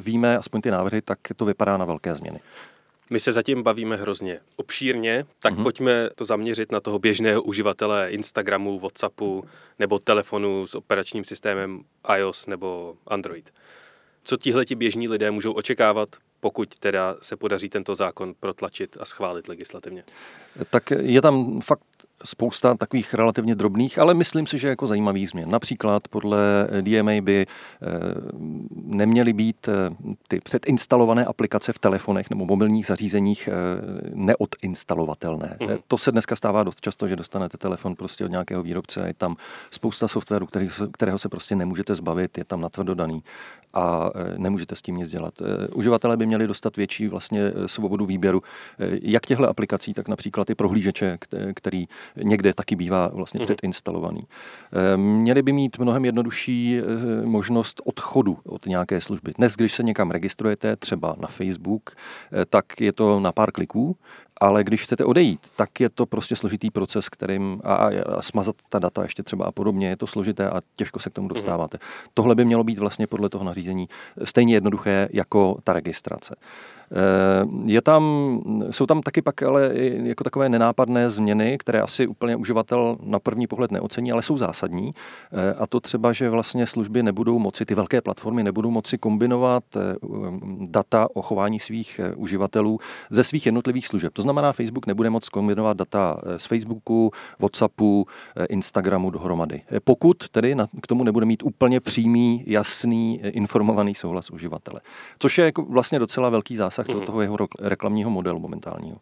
víme, 0.00 0.38
aspoň 0.38 0.60
ty 0.60 0.70
návrhy, 0.70 1.02
tak 1.02 1.18
to 1.36 1.44
vypadá 1.44 1.76
na 1.76 1.84
velké 1.84 2.14
změny. 2.14 2.40
My 3.10 3.20
se 3.20 3.32
zatím 3.32 3.62
bavíme 3.62 3.96
hrozně 3.96 4.40
obšírně, 4.56 5.24
tak 5.40 5.54
mm-hmm. 5.54 5.62
pojďme 5.62 6.10
to 6.14 6.24
zaměřit 6.24 6.72
na 6.72 6.80
toho 6.80 6.98
běžného 6.98 7.42
uživatele 7.42 8.10
Instagramu, 8.10 8.78
Whatsappu 8.78 9.44
nebo 9.78 9.98
telefonu 9.98 10.66
s 10.66 10.74
operačním 10.74 11.24
systémem 11.24 11.80
iOS 12.16 12.46
nebo 12.46 12.94
Android. 13.06 13.50
Co 14.24 14.36
tihleti 14.36 14.74
běžní 14.74 15.08
lidé 15.08 15.30
můžou 15.30 15.52
očekávat, 15.52 16.08
pokud 16.40 16.78
teda 16.78 17.16
se 17.22 17.36
podaří 17.36 17.68
tento 17.68 17.94
zákon 17.94 18.34
protlačit 18.40 18.96
a 19.00 19.04
schválit 19.04 19.48
legislativně? 19.48 20.04
Tak 20.70 20.90
je 20.90 21.22
tam 21.22 21.60
fakt 21.60 21.82
spousta 22.24 22.74
takových 22.74 23.14
relativně 23.14 23.54
drobných, 23.54 23.98
ale 23.98 24.14
myslím 24.14 24.46
si, 24.46 24.58
že 24.58 24.68
jako 24.68 24.86
zajímavých 24.86 25.30
změn. 25.30 25.50
Například 25.50 26.08
podle 26.08 26.68
DMA 26.80 27.20
by 27.20 27.46
eh, 27.46 27.86
neměly 28.72 29.32
být 29.32 29.68
eh, 29.68 29.72
ty 30.28 30.40
předinstalované 30.40 31.24
aplikace 31.24 31.72
v 31.72 31.78
telefonech 31.78 32.30
nebo 32.30 32.46
mobilních 32.46 32.86
zařízeních 32.86 33.48
eh, 33.48 33.52
neodinstalovatelné. 34.14 35.56
Mm. 35.60 35.68
To 35.88 35.98
se 35.98 36.12
dneska 36.12 36.36
stává 36.36 36.62
dost 36.62 36.80
často, 36.80 37.08
že 37.08 37.16
dostanete 37.16 37.58
telefon 37.58 37.96
prostě 37.96 38.24
od 38.24 38.30
nějakého 38.30 38.62
výrobce 38.62 39.02
a 39.02 39.06
je 39.06 39.14
tam 39.14 39.36
spousta 39.70 40.08
softwaru, 40.08 40.48
kterého 40.92 41.18
se 41.18 41.28
prostě 41.28 41.56
nemůžete 41.56 41.94
zbavit, 41.94 42.38
je 42.38 42.44
tam 42.44 42.60
natvrdo 42.60 42.94
daný 42.94 43.22
a 43.74 44.10
nemůžete 44.36 44.76
s 44.76 44.82
tím 44.82 44.96
nic 44.96 45.10
dělat. 45.10 45.34
Uživatelé 45.74 46.16
by 46.16 46.26
měli 46.26 46.46
dostat 46.46 46.76
větší 46.76 47.08
vlastně 47.08 47.52
svobodu 47.66 48.06
výběru 48.06 48.42
jak 49.02 49.26
těchto 49.26 49.48
aplikací, 49.48 49.94
tak 49.94 50.08
například 50.08 50.50
i 50.50 50.54
prohlížeče, 50.54 51.18
který 51.54 51.86
někde 52.22 52.54
taky 52.54 52.76
bývá 52.76 53.08
vlastně 53.08 53.40
mm-hmm. 53.40 53.44
předinstalovaný. 53.44 54.22
Měli 54.96 55.42
by 55.42 55.52
mít 55.52 55.78
mnohem 55.78 56.04
jednodušší 56.04 56.80
možnost 57.24 57.80
odchodu 57.84 58.38
od 58.46 58.66
nějaké 58.66 59.00
služby. 59.00 59.32
Dnes, 59.38 59.56
když 59.56 59.74
se 59.74 59.82
někam 59.82 60.10
registrujete, 60.10 60.76
třeba 60.76 61.16
na 61.20 61.28
Facebook, 61.28 61.90
tak 62.50 62.80
je 62.80 62.92
to 62.92 63.20
na 63.20 63.32
pár 63.32 63.52
kliků 63.52 63.96
ale 64.40 64.64
když 64.64 64.82
chcete 64.82 65.04
odejít, 65.04 65.40
tak 65.56 65.80
je 65.80 65.88
to 65.88 66.06
prostě 66.06 66.36
složitý 66.36 66.70
proces, 66.70 67.08
kterým 67.08 67.60
a, 67.64 67.74
a 67.74 67.90
smazat 68.22 68.56
ta 68.68 68.78
data 68.78 69.02
ještě 69.02 69.22
třeba 69.22 69.44
a 69.44 69.52
podobně, 69.52 69.88
je 69.88 69.96
to 69.96 70.06
složité 70.06 70.50
a 70.50 70.60
těžko 70.76 70.98
se 70.98 71.10
k 71.10 71.12
tomu 71.12 71.26
mhm. 71.26 71.34
dostáváte. 71.34 71.78
Mm. 71.82 72.10
Tohle 72.14 72.34
by 72.34 72.44
mělo 72.44 72.64
být 72.64 72.78
vlastně 72.78 73.06
podle 73.06 73.28
toho 73.28 73.44
nařízení 73.44 73.88
stejně 74.24 74.54
jednoduché 74.54 75.08
jako 75.12 75.58
ta 75.64 75.72
registrace. 75.72 76.36
Eh, 76.38 76.79
je 77.64 77.82
tam, 77.82 78.02
jsou 78.70 78.86
tam 78.86 79.02
taky 79.02 79.22
pak 79.22 79.42
ale 79.42 79.70
jako 80.02 80.24
takové 80.24 80.48
nenápadné 80.48 81.10
změny, 81.10 81.58
které 81.58 81.80
asi 81.80 82.06
úplně 82.06 82.36
uživatel 82.36 82.96
na 83.02 83.18
první 83.18 83.46
pohled 83.46 83.70
neocení, 83.70 84.12
ale 84.12 84.22
jsou 84.22 84.38
zásadní. 84.38 84.94
Eh, 85.32 85.54
a 85.54 85.66
to 85.66 85.80
třeba, 85.80 86.12
že 86.12 86.30
vlastně 86.30 86.66
služby 86.66 87.02
nebudou 87.02 87.38
moci, 87.38 87.64
ty 87.64 87.74
velké 87.74 88.00
platformy 88.00 88.44
nebudou 88.44 88.70
moci 88.70 88.98
kombinovat 88.98 89.64
eh, 89.76 89.80
data 90.60 91.08
o 91.14 91.22
chování 91.22 91.60
svých 91.60 92.00
uživatelů 92.16 92.78
ze 93.10 93.24
svých 93.24 93.46
jednotlivých 93.46 93.86
služeb. 93.86 94.12
To 94.12 94.22
znamená, 94.22 94.52
Facebook 94.52 94.86
nebude 94.86 95.10
moct 95.10 95.28
kombinovat 95.28 95.76
data 95.76 96.20
z 96.36 96.46
Facebooku, 96.46 97.10
WhatsAppu, 97.38 98.06
Instagramu 98.48 99.10
dohromady. 99.10 99.62
Pokud 99.84 100.28
tedy 100.28 100.56
k 100.82 100.86
tomu 100.86 101.04
nebude 101.04 101.26
mít 101.26 101.42
úplně 101.42 101.80
přímý, 101.80 102.44
jasný, 102.46 103.20
informovaný 103.22 103.94
souhlas 103.94 104.30
uživatele. 104.30 104.80
Což 105.18 105.38
je 105.38 105.44
jako 105.44 105.62
vlastně 105.62 105.98
docela 105.98 106.30
velký 106.30 106.56
zásah 106.56 106.79
zásah 106.80 106.94
do 106.94 106.98
mhm. 106.98 107.06
toho 107.06 107.20
jeho 107.22 107.36
reklamního 107.60 108.10
modelu 108.10 108.40
momentálního. 108.40 108.96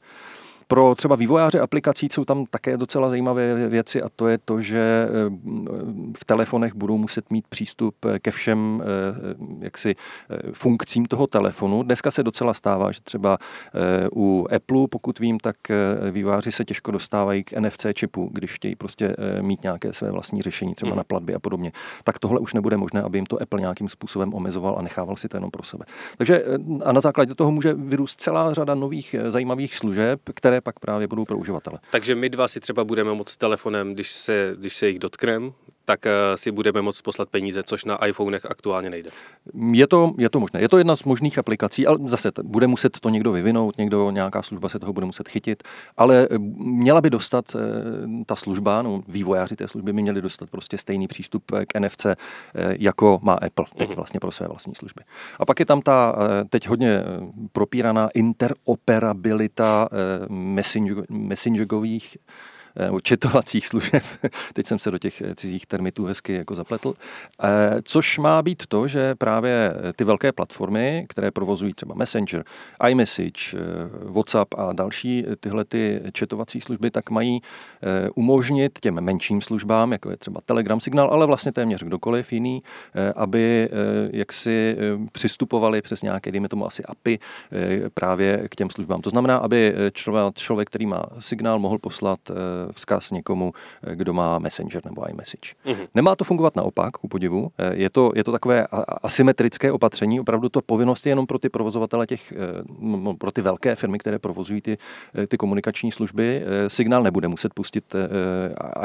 Pro 0.71 0.95
třeba 0.95 1.17
vývojáře 1.17 1.61
aplikací 1.61 2.09
jsou 2.13 2.25
tam 2.25 2.47
také 2.51 2.77
docela 2.77 3.11
zajímavé 3.11 3.69
věci 3.69 4.03
a 4.03 4.09
to 4.17 4.29
je 4.29 4.39
to, 4.39 4.61
že 4.61 5.09
v 6.19 6.25
telefonech 6.25 6.75
budou 6.75 6.99
muset 6.99 7.31
mít 7.31 7.47
přístup 7.49 7.95
ke 8.19 8.31
všem 8.31 8.83
jaksi 9.61 9.95
funkcím 10.53 11.05
toho 11.05 11.27
telefonu. 11.27 11.83
Dneska 11.83 12.11
se 12.11 12.23
docela 12.23 12.55
stává, 12.55 12.93
že 12.93 13.01
třeba 13.01 13.39
u 14.17 14.47
Apple, 14.57 14.87
pokud 14.91 15.19
vím, 15.19 15.39
tak 15.39 15.57
vývojáři 16.11 16.53
se 16.53 16.65
těžko 16.65 16.91
dostávají 16.91 17.45
k 17.45 17.61
NFC 17.61 17.87
čipu, 17.95 18.31
když 18.33 18.53
chtějí 18.53 18.77
prostě 18.77 19.17
mít 19.41 19.63
nějaké 19.63 19.93
své 19.93 20.11
vlastní 20.11 20.43
řešení, 20.43 20.75
třeba 20.75 20.91
hmm. 20.91 20.97
na 20.97 21.05
platby 21.05 21.35
a 21.35 21.39
podobně. 21.39 21.73
Tak 22.05 22.19
tohle 22.19 22.41
už 22.41 22.55
nebude 22.55 22.77
možné, 22.77 23.03
aby 23.03 23.19
jim 23.19 23.27
to 23.27 23.43
Apple 23.43 23.61
nějakým 23.61 23.89
způsobem 23.89 24.35
omezoval 24.35 24.77
a 24.79 24.83
nechával 24.83 25.17
si 25.17 25.29
to 25.29 25.37
jenom 25.37 25.51
pro 25.51 25.63
sebe. 25.63 25.85
Takže 26.19 26.45
a 26.85 26.93
na 26.93 27.01
základě 27.01 27.35
toho 27.35 27.51
může 27.53 27.75
vyrůst 27.75 28.21
celá 28.21 28.55
řada 28.55 28.75
nových 28.75 29.15
zajímavých 29.29 29.77
služeb, 29.77 30.21
které 30.35 30.58
pak 30.61 30.79
právě 30.79 31.07
budou 31.07 31.25
pro 31.25 31.38
uživatele. 31.38 31.79
Takže 31.91 32.15
my 32.15 32.29
dva 32.29 32.49
si 32.49 32.61
třeba 32.61 32.85
budeme 32.85 33.15
moct 33.15 33.37
telefonem, 33.37 33.95
když 33.95 34.12
se, 34.12 34.55
když 34.59 34.77
se 34.77 34.88
jich 34.88 34.99
dotkneme, 34.99 35.50
tak 35.88 36.07
eh, 36.07 36.37
si 36.37 36.52
budeme 36.52 36.83
moct 36.83 37.02
poslat 37.02 37.28
peníze, 37.28 37.62
což 37.62 37.85
na 37.85 38.07
iPhonech 38.07 38.45
aktuálně 38.50 38.90
nejde. 38.90 39.11
Je 39.73 39.87
to, 39.87 40.12
je 40.18 40.30
to 40.30 40.40
možné. 40.40 40.61
Je 40.61 40.68
to 40.68 40.78
jedna 40.78 40.97
z 40.97 41.04
možných 41.04 41.38
aplikací, 41.38 41.87
ale 41.87 41.99
zase 42.04 42.33
bude 42.42 42.66
muset 42.66 43.00
to 43.00 43.09
někdo 43.09 43.33
vyvinout, 43.33 43.78
někdo, 43.78 44.11
nějaká 44.11 44.42
služba 44.42 44.68
se 44.68 44.78
toho 44.78 44.92
bude 44.92 45.07
muset 45.07 45.28
chytit, 45.28 45.62
ale 45.97 46.28
eh, 46.30 46.38
měla 46.59 47.00
by 47.00 47.11
dostat 47.11 47.45
eh, 47.57 48.25
ta 48.26 48.37
služba, 48.37 48.83
no, 48.83 49.02
vývojáři 49.09 49.57
té 49.57 49.68
služby 49.68 49.92
by 49.92 50.02
měli 50.02 50.23
dostat 50.23 50.50
prostě 50.50 50.78
stejný 50.78 51.09
přístup 51.09 51.45
k 51.66 51.80
NFC, 51.80 52.07
jako 52.78 53.18
má 53.23 53.35
Apple 53.35 53.64
teď 53.76 53.88
mhm. 53.88 53.97
vlastně 53.97 54.21
pro 54.21 54.33
své 54.33 54.49
vlastní 54.49 54.75
služby. 54.75 55.02
A 55.38 55.45
pak 55.45 55.61
je 55.61 55.66
tam 55.66 55.80
ta 55.83 56.16
teď 56.50 56.68
hodně 56.68 57.02
propíraná 57.52 58.09
interoperabilita 58.14 59.88
messengerových 61.09 62.16
nebo 62.78 63.00
četovacích 63.00 63.66
služeb. 63.66 64.02
Teď 64.52 64.66
jsem 64.66 64.78
se 64.78 64.90
do 64.90 64.99
těch 64.99 65.23
cizích 65.37 65.66
termitů 65.66 66.04
hezky 66.04 66.32
jako 66.32 66.54
zapletl. 66.54 66.94
Eh, 67.42 67.49
což 67.82 68.18
má 68.18 68.42
být 68.42 68.62
to, 68.68 68.87
že 68.87 69.14
právě 69.14 69.75
ty 69.97 70.04
velké 70.04 70.32
platformy, 70.32 71.06
které 71.08 71.30
provozují 71.30 71.75
třeba 71.75 71.94
Messenger, 71.94 72.44
iMessage, 72.88 73.54
eh, 73.54 73.58
WhatsApp 74.04 74.54
a 74.54 74.73
další 74.73 75.25
tyhle 75.40 75.64
ty 75.64 76.00
četovací 76.12 76.61
služby, 76.61 76.90
tak 76.90 77.11
mají 77.11 77.40
eh, 77.82 78.11
umožnit 78.14 78.78
těm 78.80 79.00
menším 79.00 79.40
službám, 79.40 79.92
jako 79.92 80.11
je 80.11 80.16
třeba 80.16 80.40
Telegram 80.44 80.80
Signal, 80.80 81.11
ale 81.11 81.26
vlastně 81.26 81.52
téměř 81.52 81.82
kdokoliv 81.82 82.32
jiný, 82.32 82.61
aby 83.16 83.68
jaksi 84.12 84.76
přistupovali 85.12 85.82
přes 85.82 86.02
nějaké, 86.02 86.32
dejme 86.32 86.49
tomu 86.49 86.66
asi 86.66 86.85
API, 86.85 87.18
právě 87.94 88.49
k 88.49 88.56
těm 88.56 88.70
službám. 88.70 89.00
To 89.00 89.11
znamená, 89.11 89.37
aby 89.37 89.75
člověk 90.38 90.68
který 90.68 90.87
má 90.87 91.02
signál, 91.18 91.58
mohl 91.58 91.78
poslat 91.78 92.18
vzkaz 92.73 93.11
někomu, 93.11 93.53
eh, 93.83 93.97
kdo 93.97 94.13
má 94.13 94.39
Messenger 94.39 94.85
nebo 94.85 95.09
iMessage. 95.09 95.55
Mm-hmm. 95.67 95.89
Nemá 95.95 96.17
to 96.17 96.25
fungovat 96.25 96.57
naopak, 96.57 96.97
ku 96.97 97.09
podivu. 97.09 97.51
Eh, 97.59 97.77
je 97.77 97.91
to, 97.91 98.13
je 98.15 98.25
to 98.25 98.33
takové 98.33 98.67
asymetrické 99.03 99.73
opatření. 99.73 100.21
Opravdu 100.21 100.49
to 100.49 100.63
povinnost 100.63 101.07
je 101.07 101.11
jenom 101.11 101.27
pro 101.27 101.39
ty 101.39 101.49
provozovatele 101.49 102.07
těch, 102.07 102.33
eh, 102.33 103.15
pro 103.19 103.31
ty 103.31 103.43
velké 103.43 103.75
firmy, 103.75 103.99
které 103.99 104.19
provozují 104.19 104.61
ty, 104.61 104.79
ty 105.29 105.37
komunikační 105.37 105.93
služby. 105.93 106.43
Signál 106.69 107.03
nebude 107.03 107.29
muset 107.29 107.55
pustit 107.55 107.95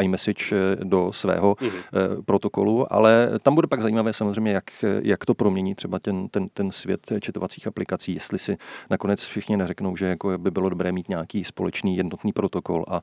iMessage 0.01 0.55
do 0.83 1.13
svého 1.13 1.55
mm-hmm. 1.55 2.23
protokolu, 2.25 2.93
ale 2.93 3.29
tam 3.41 3.55
bude 3.55 3.67
pak 3.67 3.81
zajímavé 3.81 4.13
samozřejmě, 4.13 4.51
jak, 4.51 4.71
jak 5.01 5.25
to 5.25 5.33
promění 5.33 5.75
třeba 5.75 5.99
ten, 5.99 6.27
ten, 6.27 6.47
ten 6.53 6.71
svět 6.71 7.11
četovacích 7.19 7.67
aplikací, 7.67 8.13
jestli 8.13 8.39
si 8.39 8.57
nakonec 8.89 9.23
všichni 9.25 9.57
neřeknou, 9.57 9.95
že 9.95 10.05
jako 10.05 10.37
by 10.37 10.51
bylo 10.51 10.69
dobré 10.69 10.91
mít 10.91 11.09
nějaký 11.09 11.43
společný 11.43 11.97
jednotný 11.97 12.33
protokol 12.33 12.85
a 12.87 13.01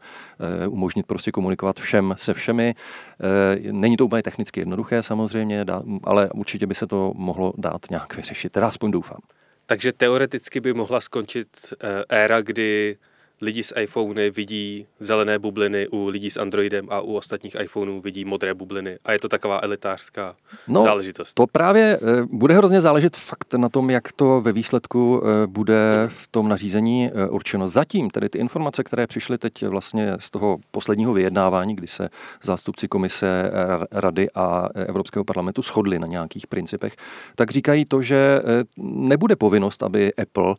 umožnit 0.68 1.06
prostě 1.06 1.32
komunikovat 1.32 1.80
všem 1.80 2.14
se 2.16 2.34
všemi. 2.34 2.74
Eh, 2.74 3.72
není 3.72 3.96
to 3.96 4.06
úplně 4.06 4.22
technicky 4.22 4.60
jednoduché 4.60 5.02
samozřejmě, 5.02 5.64
ale 6.04 6.30
určitě 6.34 6.66
by 6.66 6.74
se 6.74 6.86
to 6.86 7.12
mohlo 7.16 7.52
dát 7.58 7.90
nějak 7.90 8.16
vyřešit. 8.16 8.52
Teda 8.52 8.66
aspoň 8.68 8.90
doufám. 8.90 9.20
Takže 9.66 9.92
teoreticky 9.92 10.60
by 10.60 10.72
mohla 10.74 11.00
skončit 11.00 11.48
eh, 11.72 12.04
éra, 12.08 12.40
kdy 12.40 12.96
lidi 13.40 13.62
s 13.62 13.80
iPhony 13.80 14.30
vidí 14.30 14.86
zelené 15.00 15.38
bubliny, 15.38 15.88
u 15.88 16.08
lidí 16.08 16.30
s 16.30 16.36
Androidem 16.36 16.86
a 16.90 17.00
u 17.00 17.14
ostatních 17.14 17.56
iPhoneů 17.60 18.00
vidí 18.00 18.24
modré 18.24 18.54
bubliny. 18.54 18.98
A 19.04 19.12
je 19.12 19.18
to 19.18 19.28
taková 19.28 19.60
elitářská 19.62 20.36
no, 20.68 20.82
záležitost. 20.82 21.34
To 21.34 21.46
právě 21.46 21.98
eh, 22.02 22.26
bude 22.32 22.54
hrozně 22.54 22.80
záležet 22.80 23.16
fakt 23.16 23.54
na 23.54 23.68
tom, 23.68 23.90
jak 23.90 24.12
to 24.12 24.40
ve 24.40 24.52
výsledku 24.52 25.22
eh, 25.22 25.46
bude 25.46 26.06
v 26.08 26.28
tom 26.28 26.48
nařízení 26.48 27.10
eh, 27.14 27.28
určeno. 27.28 27.68
Zatím 27.68 28.10
tedy 28.10 28.28
ty 28.28 28.38
informace, 28.38 28.84
které 28.84 29.06
přišly 29.06 29.38
teď 29.38 29.66
vlastně 29.66 30.14
z 30.18 30.30
toho 30.30 30.58
posledního 30.70 31.12
vyjednávání, 31.12 31.76
kdy 31.76 31.86
se 31.86 32.08
zástupci 32.42 32.88
komise 32.88 33.50
Rady 33.92 34.28
a 34.34 34.68
Evropského 34.74 35.24
parlamentu 35.24 35.62
shodli 35.62 35.98
na 35.98 36.06
nějakých 36.06 36.46
principech, 36.46 36.96
tak 37.34 37.50
říkají 37.50 37.84
to, 37.84 38.02
že 38.02 38.42
nebude 38.78 39.36
povinnost, 39.36 39.82
aby 39.82 40.14
Apple 40.14 40.54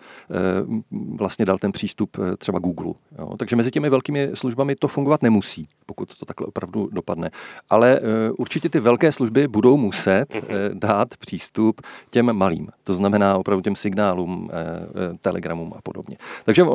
vlastně 1.18 1.46
dal 1.46 1.58
ten 1.58 1.72
přístup 1.72 2.18
třeba 2.38 2.60
Google 2.60 2.71
Google. 2.72 2.94
Jo. 3.20 3.38
Takže 3.38 3.56
mezi 3.56 3.72
těmi 3.72 3.90
velkými 3.90 4.30
službami 4.34 4.76
to 4.76 4.88
fungovat 4.88 5.22
nemusí, 5.22 5.68
pokud 5.86 6.18
to 6.18 6.26
takhle 6.26 6.48
opravdu 6.48 6.90
dopadne. 6.92 7.32
Ale 7.70 8.00
uh, 8.00 8.08
určitě 8.38 8.70
ty 8.70 8.80
velké 8.80 9.12
služby 9.12 9.48
budou 9.48 9.78
muset 9.78 10.36
uh, 10.36 10.42
dát 10.74 11.18
přístup 11.18 11.82
těm 12.10 12.34
malým. 12.34 12.68
To 12.84 12.94
znamená 12.94 13.38
opravdu 13.38 13.62
těm 13.62 13.76
signálům, 13.76 14.44
uh, 14.44 14.50
telegramům 15.22 15.74
a 15.78 15.82
podobně. 15.82 16.18
Takže 16.46 16.64
uh, 16.64 16.70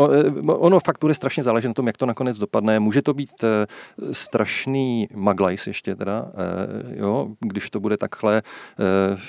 ono 0.46 0.80
fakt 0.80 1.00
bude 1.00 1.14
strašně 1.14 1.42
záležet 1.42 1.68
na 1.68 1.74
tom, 1.74 1.86
jak 1.86 1.96
to 1.96 2.06
nakonec 2.06 2.38
dopadne. 2.38 2.80
Může 2.80 3.02
to 3.02 3.14
být 3.14 3.42
uh, 3.42 4.12
strašný 4.12 5.08
maglajs 5.14 5.66
ještě 5.66 5.94
teda, 5.94 6.22
uh, 6.22 6.98
jo, 6.98 7.28
když 7.40 7.70
to 7.70 7.80
bude 7.80 7.96
takhle, 7.96 8.42
uh, 9.12 9.20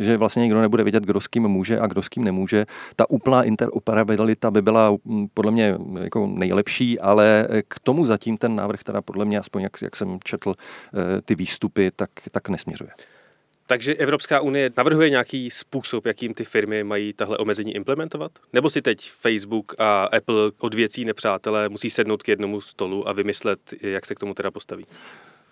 že 0.00 0.16
vlastně 0.16 0.42
nikdo 0.42 0.60
nebude 0.60 0.82
vědět, 0.82 1.04
kdo 1.04 1.20
s 1.20 1.26
kým 1.26 1.48
může 1.48 1.80
a 1.80 1.86
kdo 1.86 2.02
s 2.02 2.08
kým 2.08 2.24
nemůže. 2.24 2.66
Ta 2.96 3.10
úplná 3.10 3.42
interoperabilita 3.42 4.50
by 4.50 4.62
byla 4.62 4.96
podle 5.34 5.52
mě 5.52 5.78
jako 6.12 6.26
nejlepší, 6.26 7.00
ale 7.00 7.48
k 7.68 7.78
tomu 7.78 8.04
zatím 8.04 8.38
ten 8.38 8.56
návrh 8.56 8.84
teda 8.84 9.02
podle 9.02 9.24
mě, 9.24 9.38
aspoň 9.38 9.62
jak, 9.62 9.82
jak 9.82 9.96
jsem 9.96 10.18
četl 10.24 10.54
eh, 10.54 11.22
ty 11.22 11.34
výstupy, 11.34 11.90
tak, 11.96 12.10
tak 12.30 12.48
nesměřuje. 12.48 12.90
Takže 13.66 13.94
Evropská 13.94 14.40
unie 14.40 14.70
navrhuje 14.76 15.10
nějaký 15.10 15.50
způsob, 15.50 16.06
jakým 16.06 16.34
ty 16.34 16.44
firmy 16.44 16.84
mají 16.84 17.12
tahle 17.12 17.38
omezení 17.38 17.74
implementovat? 17.74 18.32
Nebo 18.52 18.70
si 18.70 18.82
teď 18.82 19.10
Facebook 19.10 19.74
a 19.78 20.04
Apple 20.04 20.50
od 20.58 20.74
věcí 20.74 21.04
nepřátelé 21.04 21.68
musí 21.68 21.90
sednout 21.90 22.22
k 22.22 22.28
jednomu 22.28 22.60
stolu 22.60 23.08
a 23.08 23.12
vymyslet, 23.12 23.60
jak 23.80 24.06
se 24.06 24.14
k 24.14 24.18
tomu 24.18 24.34
teda 24.34 24.50
postaví? 24.50 24.86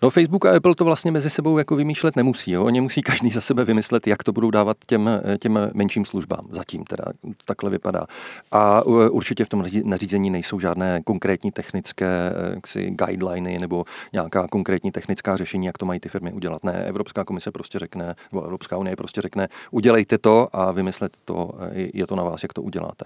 No 0.03 0.09
Facebook 0.09 0.45
a 0.45 0.55
Apple 0.55 0.75
to 0.75 0.85
vlastně 0.85 1.11
mezi 1.11 1.29
sebou 1.29 1.57
jako 1.57 1.75
vymýšlet 1.75 2.15
nemusí. 2.15 2.51
Jo? 2.51 2.65
Oni 2.65 2.81
musí 2.81 3.01
každý 3.01 3.29
za 3.29 3.41
sebe 3.41 3.65
vymyslet, 3.65 4.07
jak 4.07 4.23
to 4.23 4.31
budou 4.31 4.51
dávat 4.51 4.77
těm, 4.87 5.09
těm 5.39 5.59
menším 5.73 6.05
službám. 6.05 6.47
Zatím 6.51 6.83
teda 6.83 7.03
takhle 7.45 7.69
vypadá. 7.69 8.05
A 8.51 8.81
určitě 8.85 9.45
v 9.45 9.49
tom 9.49 9.63
nařízení 9.83 10.29
nejsou 10.29 10.59
žádné 10.59 11.01
konkrétní 11.05 11.51
technické 11.51 12.33
ksi, 12.61 12.91
guideliny 12.91 13.57
nebo 13.59 13.85
nějaká 14.13 14.47
konkrétní 14.47 14.91
technická 14.91 15.37
řešení, 15.37 15.65
jak 15.65 15.77
to 15.77 15.85
mají 15.85 15.99
ty 15.99 16.09
firmy 16.09 16.33
udělat. 16.33 16.63
Ne, 16.63 16.83
Evropská 16.85 17.23
komise 17.23 17.51
prostě 17.51 17.79
řekne, 17.79 18.15
nebo 18.31 18.43
Evropská 18.43 18.77
unie 18.77 18.95
prostě 18.95 19.21
řekne, 19.21 19.47
udělejte 19.71 20.17
to 20.17 20.47
a 20.53 20.71
vymyslete 20.71 21.17
to, 21.25 21.51
je 21.93 22.07
to 22.07 22.15
na 22.15 22.23
vás, 22.23 22.43
jak 22.43 22.53
to 22.53 22.61
uděláte. 22.61 23.05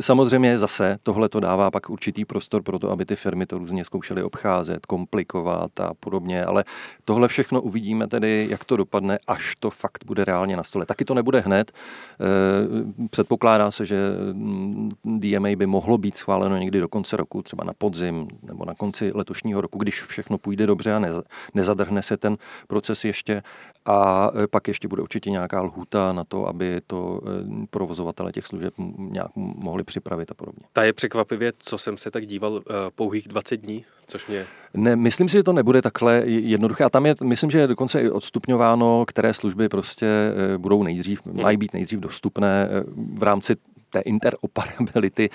Samozřejmě 0.00 0.58
zase 0.58 0.98
tohle 1.02 1.28
to 1.28 1.40
dává 1.40 1.70
pak 1.70 1.90
určitý 1.90 2.24
prostor 2.24 2.62
pro 2.62 2.78
to, 2.78 2.90
aby 2.90 3.04
ty 3.04 3.16
firmy 3.16 3.46
to 3.46 3.58
různě 3.58 3.84
zkoušely 3.84 4.22
obcházet, 4.22 4.86
komplikovat 4.86 5.80
a 5.80 5.94
podobně 6.00 6.17
podobně, 6.18 6.44
ale 6.44 6.64
tohle 7.04 7.28
všechno 7.28 7.62
uvidíme 7.62 8.06
tedy, 8.06 8.46
jak 8.50 8.64
to 8.64 8.76
dopadne, 8.76 9.18
až 9.26 9.56
to 9.60 9.70
fakt 9.70 10.04
bude 10.06 10.24
reálně 10.24 10.56
na 10.56 10.64
stole. 10.64 10.86
Taky 10.86 11.04
to 11.04 11.14
nebude 11.14 11.40
hned. 11.40 11.72
Eh, 11.72 13.06
předpokládá 13.10 13.70
se, 13.70 13.86
že 13.86 13.96
mm, 14.32 14.90
DMA 15.04 15.48
by 15.56 15.66
mohlo 15.66 15.98
být 15.98 16.16
schváleno 16.16 16.56
někdy 16.56 16.80
do 16.80 16.88
konce 16.88 17.16
roku, 17.16 17.42
třeba 17.42 17.64
na 17.64 17.72
podzim 17.72 18.28
nebo 18.42 18.64
na 18.64 18.74
konci 18.74 19.12
letošního 19.14 19.60
roku, 19.60 19.78
když 19.78 20.02
všechno 20.02 20.38
půjde 20.38 20.66
dobře 20.66 20.94
a 20.94 21.22
nezadrhne 21.54 22.02
se 22.02 22.16
ten 22.16 22.36
proces 22.66 23.04
ještě. 23.04 23.42
A 23.86 24.30
eh, 24.34 24.46
pak 24.46 24.68
ještě 24.68 24.88
bude 24.88 25.02
určitě 25.02 25.30
nějaká 25.30 25.62
lhůta 25.62 26.12
na 26.12 26.24
to, 26.24 26.48
aby 26.48 26.80
to 26.86 27.20
eh, 27.22 27.66
provozovatele 27.70 28.32
těch 28.32 28.46
služeb 28.46 28.74
nějak 28.98 29.30
mohli 29.36 29.84
připravit 29.84 30.30
a 30.30 30.34
podobně. 30.34 30.66
Ta 30.72 30.84
je 30.84 30.92
překvapivě, 30.92 31.52
co 31.58 31.78
jsem 31.78 31.98
se 31.98 32.10
tak 32.10 32.26
díval, 32.26 32.60
pouhých 32.94 33.28
20 33.28 33.56
dní, 33.56 33.84
což 34.08 34.26
mě 34.26 34.46
ne, 34.74 34.96
myslím 34.96 35.28
si, 35.28 35.36
že 35.36 35.42
to 35.42 35.52
nebude 35.52 35.82
takhle 35.82 36.22
jednoduché. 36.26 36.84
A 36.84 36.90
tam 36.90 37.06
je, 37.06 37.14
myslím, 37.24 37.50
že 37.50 37.58
je 37.58 37.66
dokonce 37.66 38.02
i 38.02 38.10
odstupňováno, 38.10 39.04
které 39.06 39.34
služby 39.34 39.68
prostě 39.68 40.06
eh, 40.06 40.58
budou 40.58 40.82
nejdřív, 40.82 41.20
mají 41.24 41.56
být 41.56 41.72
nejdřív 41.72 41.98
dostupné 41.98 42.68
eh, 42.70 42.84
v 43.14 43.22
rámci 43.22 43.56
té 43.90 44.00
interoperability 44.00 45.30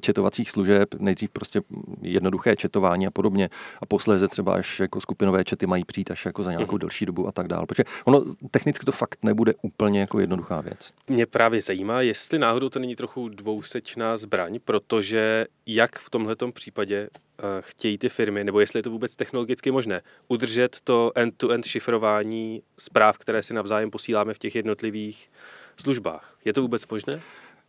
četovacích 0.00 0.50
služeb, 0.50 0.94
nejdřív 0.98 1.30
prostě 1.30 1.60
jednoduché 2.02 2.56
četování 2.56 3.06
a 3.06 3.10
podobně 3.10 3.50
a 3.80 3.86
posléze 3.86 4.28
třeba 4.28 4.54
až 4.54 4.80
jako 4.80 5.00
skupinové 5.00 5.44
čety 5.44 5.66
mají 5.66 5.84
přijít 5.84 6.10
až 6.10 6.26
jako 6.26 6.42
za 6.42 6.50
nějakou 6.50 6.74
mhm. 6.74 6.80
delší 6.80 7.06
dobu 7.06 7.28
a 7.28 7.32
tak 7.32 7.48
dále. 7.48 7.66
Protože 7.66 7.84
ono 8.04 8.24
technicky 8.50 8.86
to 8.86 8.92
fakt 8.92 9.18
nebude 9.22 9.54
úplně 9.62 10.00
jako 10.00 10.20
jednoduchá 10.20 10.60
věc. 10.60 10.92
Mě 11.08 11.26
právě 11.26 11.62
zajímá, 11.62 12.00
jestli 12.00 12.38
náhodou 12.38 12.68
to 12.68 12.78
není 12.78 12.96
trochu 12.96 13.28
dvousečná 13.28 14.16
zbraň, 14.16 14.58
protože 14.64 15.46
jak 15.66 15.98
v 15.98 16.10
tomto 16.10 16.52
případě 16.52 17.08
uh, 17.10 17.46
chtějí 17.60 17.98
ty 17.98 18.08
firmy, 18.08 18.44
nebo 18.44 18.60
jestli 18.60 18.78
je 18.78 18.82
to 18.82 18.90
vůbec 18.90 19.16
technologicky 19.16 19.70
možné, 19.70 20.02
udržet 20.28 20.76
to 20.84 21.12
end-to-end 21.14 21.66
šifrování 21.66 22.62
zpráv, 22.78 23.18
které 23.18 23.42
si 23.42 23.54
navzájem 23.54 23.90
posíláme 23.90 24.34
v 24.34 24.38
těch 24.38 24.54
jednotlivých 24.54 25.30
službách. 25.76 26.36
Je 26.44 26.52
to 26.52 26.62
vůbec 26.62 26.86
možné? 26.86 27.20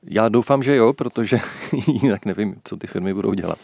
Já 0.03 0.29
doufám, 0.29 0.63
že 0.63 0.75
jo, 0.75 0.93
protože 0.93 1.39
jinak 2.03 2.25
nevím, 2.25 2.55
co 2.63 2.77
ty 2.77 2.87
firmy 2.87 3.13
budou 3.13 3.33
dělat. 3.33 3.59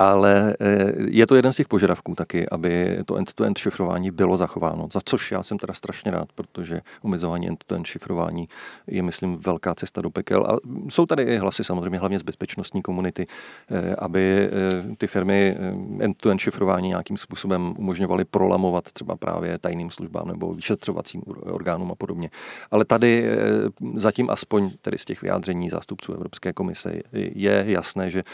Ale 0.00 0.56
eh, 0.60 0.92
je 1.08 1.26
to 1.26 1.34
jeden 1.34 1.52
z 1.52 1.56
těch 1.56 1.68
požadavků 1.68 2.14
taky, 2.14 2.48
aby 2.48 2.98
to 3.06 3.16
end-to-end 3.16 3.58
šifrování 3.58 4.10
bylo 4.10 4.36
zachováno, 4.36 4.88
za 4.92 5.00
což 5.04 5.32
já 5.32 5.42
jsem 5.42 5.58
teda 5.58 5.74
strašně 5.74 6.10
rád, 6.10 6.28
protože 6.34 6.80
omezování 7.02 7.48
end-to-end 7.48 7.86
šifrování 7.86 8.48
je, 8.86 9.02
myslím, 9.02 9.36
velká 9.36 9.74
cesta 9.74 10.00
do 10.02 10.10
pekel. 10.10 10.46
A 10.46 10.56
jsou 10.88 11.06
tady 11.06 11.22
i 11.22 11.36
hlasy 11.36 11.64
samozřejmě 11.64 11.98
hlavně 11.98 12.18
z 12.18 12.22
bezpečnostní 12.22 12.82
komunity, 12.82 13.26
eh, 13.70 13.94
aby 13.98 14.50
eh, 14.52 14.96
ty 14.96 15.06
firmy 15.06 15.56
end-to-end 16.00 16.40
šifrování 16.40 16.88
nějakým 16.88 17.16
způsobem 17.16 17.74
umožňovaly 17.78 18.24
prolamovat 18.24 18.92
třeba 18.92 19.16
právě 19.16 19.58
tajným 19.58 19.90
službám 19.90 20.28
nebo 20.28 20.54
vyšetřovacím 20.54 21.22
orgánům 21.42 21.92
a 21.92 21.94
podobně. 21.94 22.30
Ale 22.70 22.84
tady 22.84 23.24
zatím 23.94 24.30
aspoň 24.30 24.70
tedy 24.82 24.98
z 24.98 25.04
těch 25.04 25.22
vyjádření 25.22 25.70
zástupců 25.70 26.12
Evropské 26.12 26.52
komise 26.52 26.94
je 27.12 27.64
jasné, 27.66 28.10
že 28.10 28.24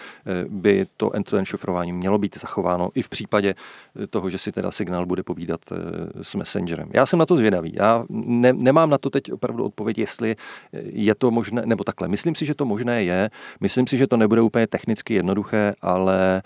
by 0.49 0.87
to 0.97 1.13
end-to-end 1.15 1.56
šifrování 1.57 1.93
mělo 1.93 2.19
být 2.19 2.41
zachováno 2.41 2.91
i 2.95 3.03
v 3.03 3.09
případě 3.09 3.55
eh, 3.55 4.07
toho, 4.07 4.31
že 4.31 4.39
si 4.39 4.53
teda 4.53 4.71
signál 4.71 5.07
bude 5.07 5.23
povídat 5.23 5.61
eh, 5.73 5.77
s 6.23 6.35
Messengerem. 6.35 6.89
Já 6.93 7.07
jsem 7.07 7.19
na 7.19 7.27
to 7.27 7.37
zvědavý. 7.37 7.73
Já 7.75 8.05
ne, 8.11 8.53
nemám 8.53 8.91
na 8.91 8.99
to 8.99 9.11
teď 9.11 9.33
opravdu 9.33 9.65
odpověď, 9.65 9.99
jestli 9.99 10.37
eh, 10.37 10.81
je 10.83 11.15
to 11.15 11.31
možné, 11.31 11.63
nebo 11.65 11.85
takhle. 11.85 12.09
Myslím 12.09 12.35
si, 12.35 12.47
že 12.47 12.55
to 12.55 12.65
možné 12.65 13.05
je. 13.05 13.31
Myslím 13.61 13.87
si, 13.87 13.97
že 13.97 14.07
to 14.07 14.17
nebude 14.17 14.41
úplně 14.41 14.67
technicky 14.67 15.15
jednoduché, 15.15 15.75
ale 15.83 16.43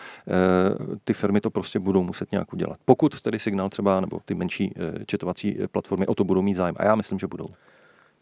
ty 1.05 1.12
firmy 1.12 1.40
to 1.40 1.51
prostě 1.51 1.79
budou 1.79 2.03
muset 2.03 2.33
nějak 2.33 2.53
udělat. 2.53 2.79
Pokud 2.85 3.20
tedy 3.20 3.38
signál 3.38 3.68
třeba, 3.68 4.01
nebo 4.01 4.20
ty 4.25 4.35
menší 4.35 4.75
četovací 5.07 5.57
platformy 5.73 6.07
o 6.07 6.14
to 6.14 6.25
budou 6.25 6.42
mít 6.42 6.55
zájem. 6.55 6.75
A 6.79 6.85
já 6.85 6.94
myslím, 6.94 7.18
že 7.18 7.27
budou. 7.27 7.49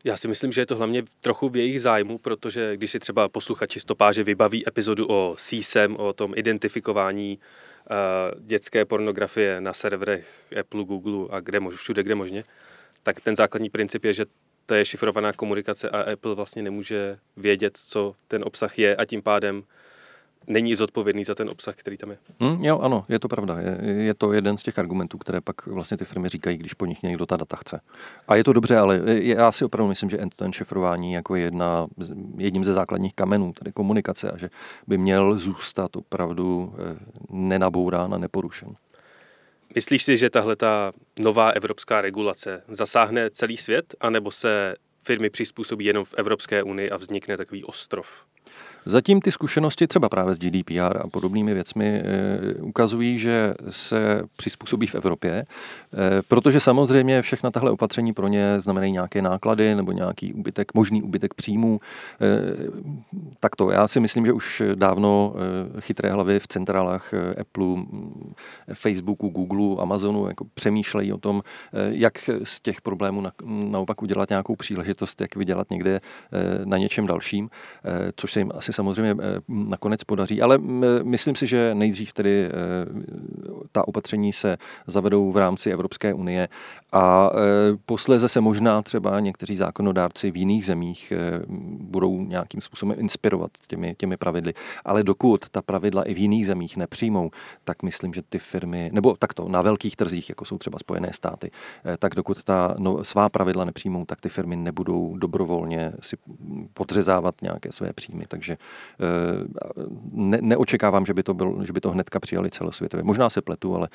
Já 0.04 0.16
si 0.16 0.28
myslím, 0.28 0.52
že 0.52 0.60
je 0.60 0.66
to 0.66 0.76
hlavně 0.76 1.02
trochu 1.20 1.48
v 1.48 1.56
jejich 1.56 1.80
zájmu, 1.80 2.18
protože 2.18 2.76
když 2.76 2.90
si 2.90 2.98
třeba 2.98 3.28
posluchači 3.28 3.80
stopáže 3.80 4.24
vybaví 4.24 4.68
epizodu 4.68 5.06
o 5.10 5.34
CSAM, 5.38 5.96
o 5.96 6.12
tom 6.12 6.32
identifikování 6.36 7.38
uh, 7.38 8.40
dětské 8.46 8.84
pornografie 8.84 9.60
na 9.60 9.72
serverech 9.72 10.52
Apple, 10.60 10.84
Google 10.84 11.28
a 11.30 11.40
kde 11.40 11.60
mož, 11.60 11.74
všude, 11.74 12.02
kde 12.02 12.14
možně, 12.14 12.44
tak 13.02 13.20
ten 13.20 13.36
základní 13.36 13.70
princip 13.70 14.04
je, 14.04 14.14
že 14.14 14.26
to 14.66 14.74
je 14.74 14.84
šifrovaná 14.84 15.32
komunikace 15.32 15.90
a 15.90 16.12
Apple 16.12 16.34
vlastně 16.34 16.62
nemůže 16.62 17.18
vědět, 17.36 17.78
co 17.86 18.14
ten 18.28 18.42
obsah 18.44 18.78
je 18.78 18.96
a 18.96 19.04
tím 19.04 19.22
pádem 19.22 19.62
není 20.48 20.74
zodpovědný 20.74 21.24
za 21.24 21.34
ten 21.34 21.48
obsah, 21.48 21.76
který 21.76 21.96
tam 21.96 22.10
je. 22.10 22.18
Hmm, 22.40 22.64
jo, 22.64 22.78
ano, 22.78 23.04
je 23.08 23.18
to 23.18 23.28
pravda. 23.28 23.58
Je, 23.58 23.92
je 23.92 24.14
to 24.14 24.32
jeden 24.32 24.58
z 24.58 24.62
těch 24.62 24.78
argumentů, 24.78 25.18
které 25.18 25.40
pak 25.40 25.66
vlastně 25.66 25.96
ty 25.96 26.04
firmy 26.04 26.28
říkají, 26.28 26.56
když 26.56 26.74
po 26.74 26.86
nich 26.86 27.02
někdo 27.02 27.26
ta 27.26 27.36
data 27.36 27.56
chce. 27.56 27.80
A 28.28 28.36
je 28.36 28.44
to 28.44 28.52
dobře, 28.52 28.78
ale 28.78 29.00
já 29.06 29.52
si 29.52 29.64
opravdu 29.64 29.88
myslím, 29.88 30.10
že 30.10 30.18
end-to-end 30.18 30.54
šifrování 30.54 31.12
jako 31.12 31.36
jedna, 31.36 31.86
jedním 32.36 32.64
ze 32.64 32.72
základních 32.72 33.14
kamenů, 33.14 33.52
tedy 33.52 33.72
komunikace, 33.72 34.30
a 34.30 34.36
že 34.36 34.50
by 34.86 34.98
měl 34.98 35.38
zůstat 35.38 35.96
opravdu 35.96 36.74
eh, 36.78 36.96
nenabourán 37.30 38.14
a 38.14 38.18
neporušen. 38.18 38.76
Myslíš 39.74 40.04
si, 40.04 40.16
že 40.16 40.30
tahle 40.30 40.56
ta 40.56 40.92
nová 41.18 41.50
evropská 41.50 42.00
regulace 42.00 42.62
zasáhne 42.68 43.30
celý 43.30 43.56
svět, 43.56 43.94
anebo 44.00 44.30
se 44.30 44.74
firmy 45.02 45.30
přizpůsobí 45.30 45.84
jenom 45.84 46.04
v 46.04 46.14
Evropské 46.14 46.62
unii 46.62 46.90
a 46.90 46.96
vznikne 46.96 47.36
takový 47.36 47.64
ostrov? 47.64 48.08
Zatím 48.88 49.20
ty 49.20 49.32
zkušenosti 49.32 49.86
třeba 49.86 50.08
právě 50.08 50.34
s 50.34 50.38
GDPR 50.38 50.96
a 51.04 51.08
podobnými 51.10 51.54
věcmi 51.54 52.02
eh, 52.04 52.54
ukazují, 52.54 53.18
že 53.18 53.54
se 53.70 54.22
přizpůsobí 54.36 54.86
v 54.86 54.94
Evropě, 54.94 55.32
eh, 55.42 56.22
protože 56.28 56.60
samozřejmě 56.60 57.22
všechna 57.22 57.50
tahle 57.50 57.70
opatření 57.70 58.12
pro 58.12 58.28
ně 58.28 58.60
znamenají 58.60 58.92
nějaké 58.92 59.22
náklady 59.22 59.74
nebo 59.74 59.92
nějaký 59.92 60.32
ubytek, 60.32 60.74
možný 60.74 61.02
ubytek 61.02 61.34
příjmů. 61.34 61.80
Eh, 62.20 62.26
tak 63.40 63.56
to, 63.56 63.70
já 63.70 63.88
si 63.88 64.00
myslím, 64.00 64.26
že 64.26 64.32
už 64.32 64.62
dávno 64.74 65.34
chytré 65.80 66.10
hlavy 66.10 66.40
v 66.40 66.48
centrálách 66.48 67.14
Apple, 67.40 67.84
Facebooku, 68.74 69.28
Google, 69.28 69.82
Amazonu 69.82 70.28
jako 70.28 70.44
přemýšlejí 70.54 71.12
o 71.12 71.18
tom, 71.18 71.42
jak 71.72 72.30
z 72.42 72.60
těch 72.60 72.80
problémů 72.80 73.24
naopak 73.44 74.02
udělat 74.02 74.28
nějakou 74.30 74.56
příležitost, 74.56 75.20
jak 75.20 75.36
vydělat 75.36 75.70
někde 75.70 76.00
na 76.64 76.78
něčem 76.78 77.06
dalším, 77.06 77.50
což 78.16 78.32
se 78.32 78.40
jim 78.40 78.52
asi 78.54 78.72
samozřejmě 78.78 79.16
eh, 79.20 79.40
nakonec 79.48 80.04
podaří, 80.04 80.42
ale 80.42 80.58
myslím 81.02 81.34
si, 81.34 81.46
že 81.46 81.74
nejdřív 81.74 82.12
tedy 82.12 82.46
eh, 82.46 82.50
ta 83.72 83.88
opatření 83.88 84.32
se 84.32 84.56
zavedou 84.86 85.32
v 85.32 85.36
rámci 85.36 85.70
Evropské 85.70 86.14
unie 86.14 86.48
a 86.92 87.30
e, 87.34 87.76
posléze 87.86 88.28
se 88.28 88.40
možná 88.40 88.82
třeba 88.82 89.20
někteří 89.20 89.56
zákonodárci 89.56 90.30
v 90.30 90.36
jiných 90.36 90.64
zemích 90.64 91.12
e, 91.12 91.42
budou 91.80 92.20
nějakým 92.20 92.60
způsobem 92.60 93.00
inspirovat 93.00 93.50
těmi, 93.66 93.94
těmi 93.94 94.16
pravidly. 94.16 94.54
Ale 94.84 95.02
dokud 95.02 95.48
ta 95.50 95.62
pravidla 95.62 96.02
i 96.02 96.14
v 96.14 96.18
jiných 96.18 96.46
zemích 96.46 96.76
nepřijmou, 96.76 97.30
tak 97.64 97.82
myslím, 97.82 98.14
že 98.14 98.22
ty 98.28 98.38
firmy, 98.38 98.90
nebo 98.92 99.16
takto, 99.18 99.48
na 99.48 99.62
velkých 99.62 99.96
trzích, 99.96 100.28
jako 100.28 100.44
jsou 100.44 100.58
třeba 100.58 100.78
Spojené 100.78 101.12
státy, 101.12 101.50
e, 101.86 101.96
tak 101.96 102.14
dokud 102.14 102.44
ta 102.44 102.74
no, 102.78 103.04
svá 103.04 103.28
pravidla 103.28 103.64
nepřijmou, 103.64 104.04
tak 104.04 104.20
ty 104.20 104.28
firmy 104.28 104.56
nebudou 104.56 105.16
dobrovolně 105.16 105.92
si 106.00 106.16
podřezávat 106.74 107.42
nějaké 107.42 107.72
své 107.72 107.92
příjmy. 107.92 108.24
Takže 108.28 108.56
ne, 110.12 110.38
neočekávám, 110.40 111.06
že 111.06 111.14
by, 111.14 111.22
to 111.22 111.34
byl, 111.34 111.64
že 111.64 111.72
by 111.72 111.80
to 111.80 111.90
hnedka 111.90 112.20
přijali 112.20 112.50
celosvětově. 112.50 113.04
Možná 113.04 113.30
se 113.30 113.40
pletu, 113.40 113.76
ale 113.76 113.88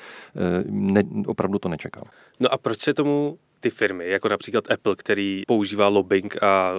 ne, 0.68 1.02
opravdu 1.26 1.58
to 1.58 1.68
nečekám. 1.68 2.04
No 2.40 2.52
a 2.52 2.58
proč 2.58 2.83
se 2.84 2.94
tomu 2.94 3.38
ty 3.60 3.70
firmy, 3.70 4.08
jako 4.10 4.28
například 4.28 4.70
Apple, 4.70 4.96
který 4.96 5.42
používá 5.46 5.88
lobbying 5.88 6.42
a 6.42 6.72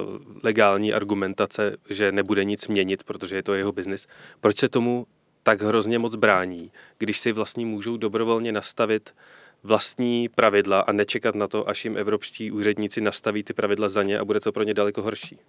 legální 0.44 0.94
argumentace, 0.94 1.78
že 1.90 2.12
nebude 2.12 2.44
nic 2.44 2.68
měnit, 2.68 3.04
protože 3.04 3.36
je 3.36 3.44
to 3.44 3.54
jeho 3.54 3.72
biznis, 3.72 4.08
proč 4.42 4.58
se 4.58 4.70
tomu 4.70 5.08
tak 5.44 5.62
hrozně 5.62 6.00
moc 6.00 6.16
brání, 6.16 6.72
když 6.98 7.20
si 7.20 7.32
vlastně 7.32 7.66
můžou 7.66 7.98
dobrovolně 7.98 8.52
nastavit 8.52 9.14
vlastní 9.64 10.30
pravidla 10.30 10.80
a 10.80 10.92
nečekat 10.92 11.36
na 11.36 11.48
to, 11.48 11.70
až 11.70 11.86
jim 11.86 11.98
evropští 11.98 12.52
úředníci 12.52 13.02
nastaví 13.02 13.44
ty 13.44 13.54
pravidla 13.54 13.90
za 13.90 14.04
ně 14.04 14.20
a 14.20 14.26
bude 14.26 14.40
to 14.40 14.52
pro 14.52 14.64
ně 14.64 14.74
daleko 14.74 15.02
horší. 15.02 15.40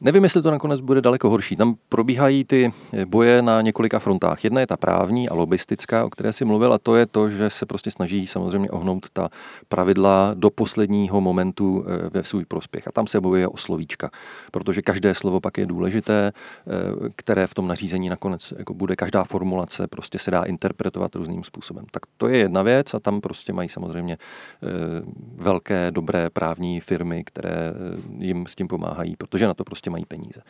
Nevím, 0.00 0.24
jestli 0.24 0.42
to 0.42 0.50
nakonec 0.50 0.80
bude 0.80 1.00
daleko 1.00 1.30
horší. 1.30 1.56
Tam 1.56 1.74
probíhají 1.88 2.44
ty 2.44 2.72
boje 3.04 3.42
na 3.42 3.62
několika 3.62 3.98
frontách. 3.98 4.44
Jedna 4.44 4.60
je 4.60 4.66
ta 4.66 4.76
právní 4.76 5.28
a 5.28 5.34
lobistická, 5.34 6.04
o 6.04 6.10
které 6.10 6.32
si 6.32 6.44
mluvil, 6.44 6.72
a 6.72 6.78
to 6.78 6.96
je 6.96 7.06
to, 7.06 7.30
že 7.30 7.50
se 7.50 7.66
prostě 7.66 7.90
snaží 7.90 8.26
samozřejmě 8.26 8.70
ohnout 8.70 9.10
ta 9.12 9.28
pravidla 9.68 10.30
do 10.34 10.50
posledního 10.50 11.20
momentu 11.20 11.84
eh, 11.86 12.10
ve 12.12 12.24
svůj 12.24 12.44
prospěch. 12.44 12.88
A 12.88 12.92
tam 12.92 13.06
se 13.06 13.20
bojuje 13.20 13.48
o 13.48 13.56
slovíčka, 13.56 14.10
protože 14.50 14.82
každé 14.82 15.14
slovo 15.14 15.40
pak 15.40 15.58
je 15.58 15.66
důležité, 15.66 16.32
eh, 16.32 16.70
které 17.16 17.46
v 17.46 17.54
tom 17.54 17.68
nařízení 17.68 18.08
nakonec 18.08 18.54
jako 18.58 18.74
bude 18.74 18.96
každá 18.96 19.24
formulace, 19.24 19.86
prostě 19.86 20.18
se 20.18 20.30
dá 20.30 20.42
interpretovat 20.42 21.14
různým 21.14 21.44
způsobem. 21.44 21.84
Tak 21.90 22.02
to 22.16 22.28
je 22.28 22.38
jedna 22.38 22.62
věc 22.62 22.94
a 22.94 23.00
tam 23.00 23.20
prostě 23.20 23.52
mají 23.52 23.68
samozřejmě 23.68 24.14
eh, 24.14 24.66
velké, 25.36 25.90
dobré 25.90 26.30
právní 26.30 26.80
firmy, 26.80 27.24
které 27.24 27.72
jim 28.18 28.46
s 28.46 28.54
tím 28.54 28.68
pomáhají, 28.68 29.16
protože 29.16 29.46
na 29.46 29.54
to 29.54 29.64
prostě 29.64 29.87
mají 29.90 30.04
peníze. 30.04 30.42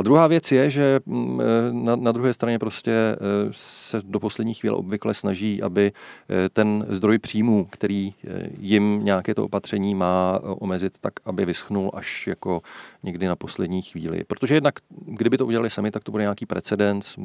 A 0.00 0.02
druhá 0.02 0.26
věc 0.26 0.52
je, 0.52 0.70
že 0.70 1.00
mm, 1.06 1.40
eh, 1.40 1.44
na, 1.72 1.96
na 1.96 2.12
druhé 2.12 2.34
straně 2.34 2.58
prostě 2.58 2.90
eh, 2.92 3.16
se 3.50 4.00
do 4.04 4.20
poslední 4.20 4.54
chvíle 4.54 4.76
obvykle 4.76 5.14
snaží, 5.14 5.62
aby 5.62 5.92
eh, 6.28 6.48
ten 6.48 6.86
zdroj 6.88 7.18
příjmů, 7.18 7.66
který 7.70 8.10
jim 8.58 9.00
nějaké 9.04 9.34
to 9.34 9.44
opatření 9.44 9.94
má 9.94 10.38
omezit, 10.42 10.98
tak 11.00 11.12
aby 11.24 11.44
vyschnul 11.44 11.90
až 11.94 12.26
jako 12.26 12.62
někdy 13.02 13.26
na 13.26 13.36
poslední 13.36 13.82
chvíli. 13.82 14.24
Protože 14.24 14.54
jednak, 14.54 14.74
kdyby 15.06 15.38
to 15.38 15.46
udělali 15.46 15.70
sami, 15.70 15.90
tak 15.90 16.04
to 16.04 16.12
bude 16.12 16.24
nějaký 16.24 16.46
precedens, 16.46 17.16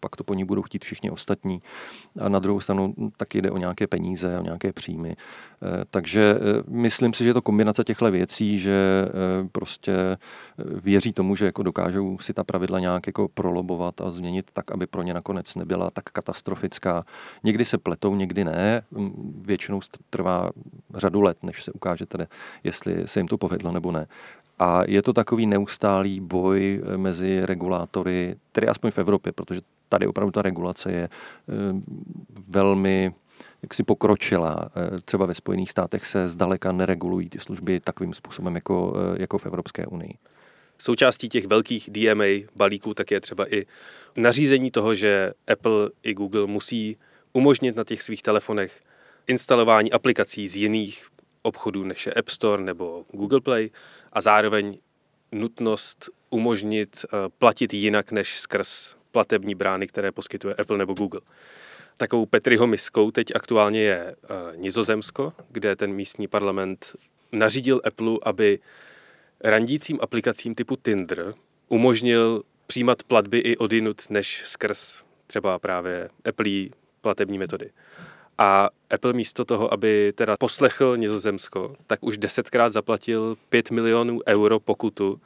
pak 0.00 0.16
to 0.16 0.24
po 0.24 0.34
ní 0.34 0.44
budou 0.44 0.62
chtít 0.62 0.84
všichni 0.84 1.10
ostatní. 1.10 1.62
A 2.20 2.28
na 2.28 2.38
druhou 2.38 2.60
stranu 2.60 2.94
tak 3.16 3.34
jde 3.34 3.50
o 3.50 3.56
nějaké 3.56 3.86
peníze, 3.86 4.38
o 4.38 4.42
nějaké 4.42 4.72
příjmy. 4.72 5.16
Takže 5.90 6.36
myslím 6.68 7.12
si, 7.12 7.24
že 7.24 7.30
je 7.30 7.34
to 7.34 7.42
kombinace 7.42 7.84
těchto 7.84 8.10
věcí, 8.10 8.58
že 8.58 9.08
prostě 9.52 10.16
věří 10.82 11.12
tomu, 11.12 11.36
že 11.36 11.44
jako 11.44 11.62
dokážou 11.62 12.18
si 12.24 12.34
ta 12.34 12.44
pravidla 12.44 12.78
nějak 12.78 13.06
jako 13.06 13.28
prolobovat 13.28 14.00
a 14.00 14.10
změnit 14.10 14.50
tak, 14.52 14.70
aby 14.70 14.86
pro 14.86 15.02
ně 15.02 15.14
nakonec 15.14 15.54
nebyla 15.54 15.90
tak 15.90 16.04
katastrofická. 16.04 17.04
Někdy 17.44 17.64
se 17.64 17.78
pletou, 17.78 18.14
někdy 18.14 18.44
ne. 18.44 18.82
Většinou 19.40 19.80
trvá 20.10 20.50
řadu 20.94 21.20
let, 21.20 21.38
než 21.42 21.64
se 21.64 21.72
ukáže 21.72 22.06
tedy, 22.06 22.26
jestli 22.64 23.08
se 23.08 23.20
jim 23.20 23.28
to 23.28 23.38
povedlo 23.38 23.72
nebo 23.72 23.92
ne. 23.92 24.06
A 24.58 24.82
je 24.86 25.02
to 25.02 25.12
takový 25.12 25.46
neustálý 25.46 26.20
boj 26.20 26.82
mezi 26.96 27.46
regulátory, 27.46 28.36
tedy 28.52 28.68
aspoň 28.68 28.90
v 28.90 28.98
Evropě, 28.98 29.32
protože 29.32 29.60
tady 29.88 30.06
opravdu 30.06 30.32
ta 30.32 30.42
regulace 30.42 30.92
je 30.92 31.08
velmi 32.48 33.14
jak 33.62 33.74
si 33.74 33.82
pokročila. 33.82 34.68
Třeba 35.04 35.26
ve 35.26 35.34
Spojených 35.34 35.70
státech 35.70 36.06
se 36.06 36.28
zdaleka 36.28 36.72
neregulují 36.72 37.28
ty 37.30 37.40
služby 37.40 37.80
takovým 37.80 38.14
způsobem 38.14 38.54
jako, 38.54 38.94
jako 39.16 39.38
v 39.38 39.46
Evropské 39.46 39.86
unii. 39.86 40.14
Součástí 40.84 41.28
těch 41.28 41.46
velkých 41.46 41.90
DMA 41.90 42.24
balíků 42.56 42.94
tak 42.94 43.10
je 43.10 43.20
třeba 43.20 43.54
i 43.54 43.66
nařízení 44.16 44.70
toho, 44.70 44.94
že 44.94 45.32
Apple 45.52 45.90
i 46.02 46.14
Google 46.14 46.46
musí 46.46 46.96
umožnit 47.32 47.76
na 47.76 47.84
těch 47.84 48.02
svých 48.02 48.22
telefonech 48.22 48.80
instalování 49.26 49.92
aplikací 49.92 50.48
z 50.48 50.56
jiných 50.56 51.06
obchodů, 51.42 51.84
než 51.84 52.06
je 52.06 52.12
App 52.12 52.28
Store 52.28 52.62
nebo 52.62 53.04
Google 53.12 53.40
Play 53.40 53.70
a 54.12 54.20
zároveň 54.20 54.78
nutnost 55.32 56.10
umožnit 56.30 57.04
eh, 57.04 57.16
platit 57.38 57.74
jinak 57.74 58.12
než 58.12 58.38
skrz 58.38 58.94
platební 59.12 59.54
brány, 59.54 59.86
které 59.86 60.12
poskytuje 60.12 60.54
Apple 60.54 60.78
nebo 60.78 60.94
Google. 60.94 61.20
Takovou 61.96 62.26
Petriho 62.26 62.66
miskou 62.66 63.10
teď 63.10 63.26
aktuálně 63.34 63.80
je 63.80 64.14
uh, 64.22 64.36
Nizozemsko, 64.56 65.32
kde 65.50 65.76
ten 65.76 65.92
místní 65.92 66.28
parlament 66.28 66.96
nařídil 67.32 67.80
Apple, 67.84 68.18
aby 68.22 68.58
randícím 69.44 69.98
aplikacím 70.00 70.54
typu 70.54 70.76
Tinder 70.76 71.34
umožnil 71.68 72.42
přijímat 72.66 73.02
platby 73.02 73.38
i 73.38 73.56
odinut 73.56 74.02
než 74.10 74.42
skrz 74.46 75.02
třeba 75.26 75.58
právě 75.58 76.08
Apple 76.28 76.50
platební 77.00 77.38
metody. 77.38 77.70
A 78.38 78.70
Apple 78.90 79.12
místo 79.12 79.44
toho, 79.44 79.72
aby 79.72 80.12
teda 80.14 80.36
poslechl 80.36 80.96
Nizozemsko, 80.96 81.76
tak 81.86 82.02
už 82.02 82.18
desetkrát 82.18 82.72
zaplatil 82.72 83.36
5 83.48 83.70
milionů 83.70 84.20
euro 84.28 84.60
pokutu 84.60 85.20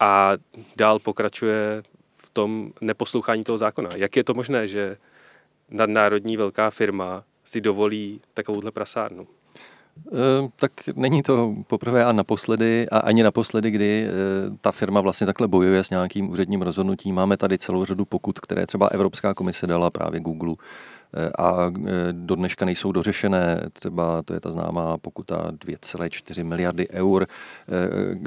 a 0.00 0.32
dál 0.76 0.98
pokračuje 0.98 1.82
v 2.16 2.30
tom 2.30 2.70
neposlouchání 2.80 3.44
toho 3.44 3.58
zákona. 3.58 3.90
Jak 3.96 4.16
je 4.16 4.24
to 4.24 4.34
možné, 4.34 4.68
že 4.68 4.96
nadnárodní 5.70 6.36
velká 6.36 6.70
firma 6.70 7.24
si 7.44 7.60
dovolí 7.60 8.20
takovouhle 8.34 8.70
prasárnu? 8.70 9.26
Eh, 10.12 10.48
tak 10.56 10.72
není 10.94 11.22
to 11.22 11.54
poprvé 11.66 12.04
a 12.04 12.12
naposledy, 12.12 12.88
a 12.88 12.98
ani 12.98 13.22
naposledy, 13.22 13.70
kdy 13.70 14.06
eh, 14.08 14.10
ta 14.60 14.72
firma 14.72 15.00
vlastně 15.00 15.26
takhle 15.26 15.48
bojuje 15.48 15.84
s 15.84 15.90
nějakým 15.90 16.30
úředním 16.30 16.62
rozhodnutím. 16.62 17.14
Máme 17.14 17.36
tady 17.36 17.58
celou 17.58 17.84
řadu 17.84 18.04
pokut, 18.04 18.40
které 18.40 18.66
třeba 18.66 18.86
Evropská 18.86 19.34
komise 19.34 19.66
dala 19.66 19.90
právě 19.90 20.20
Google 20.20 20.54
a 21.38 21.66
e, 21.66 22.12
do 22.12 22.34
dneška 22.34 22.64
nejsou 22.64 22.92
dořešené. 22.92 23.60
Třeba 23.72 24.22
to 24.22 24.34
je 24.34 24.40
ta 24.40 24.50
známá 24.50 24.98
pokuta 24.98 25.50
2,4 25.50 26.44
miliardy 26.44 26.88
eur. 26.90 27.26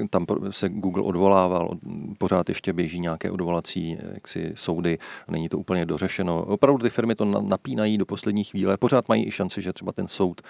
E, 0.04 0.08
tam 0.08 0.26
se 0.50 0.70
Google 0.70 1.04
odvolával, 1.04 1.70
pořád 2.18 2.50
ještě 2.50 2.74
běží 2.74 3.00
nějaké 3.00 3.32
odvolací 3.32 3.98
jaksi, 4.14 4.52
soudy, 4.56 4.98
není 5.28 5.50
to 5.50 5.58
úplně 5.58 5.86
dořešeno. 5.86 6.46
Opravdu 6.46 6.84
ty 6.84 6.90
firmy 6.90 7.16
to 7.16 7.26
napínají 7.26 7.98
do 7.98 8.06
poslední 8.06 8.44
chvíle, 8.44 8.78
pořád 8.78 9.10
mají 9.10 9.28
i 9.28 9.32
šanci, 9.32 9.62
že 9.62 9.74
třeba 9.74 9.92
ten 9.92 10.08
soud 10.08 10.42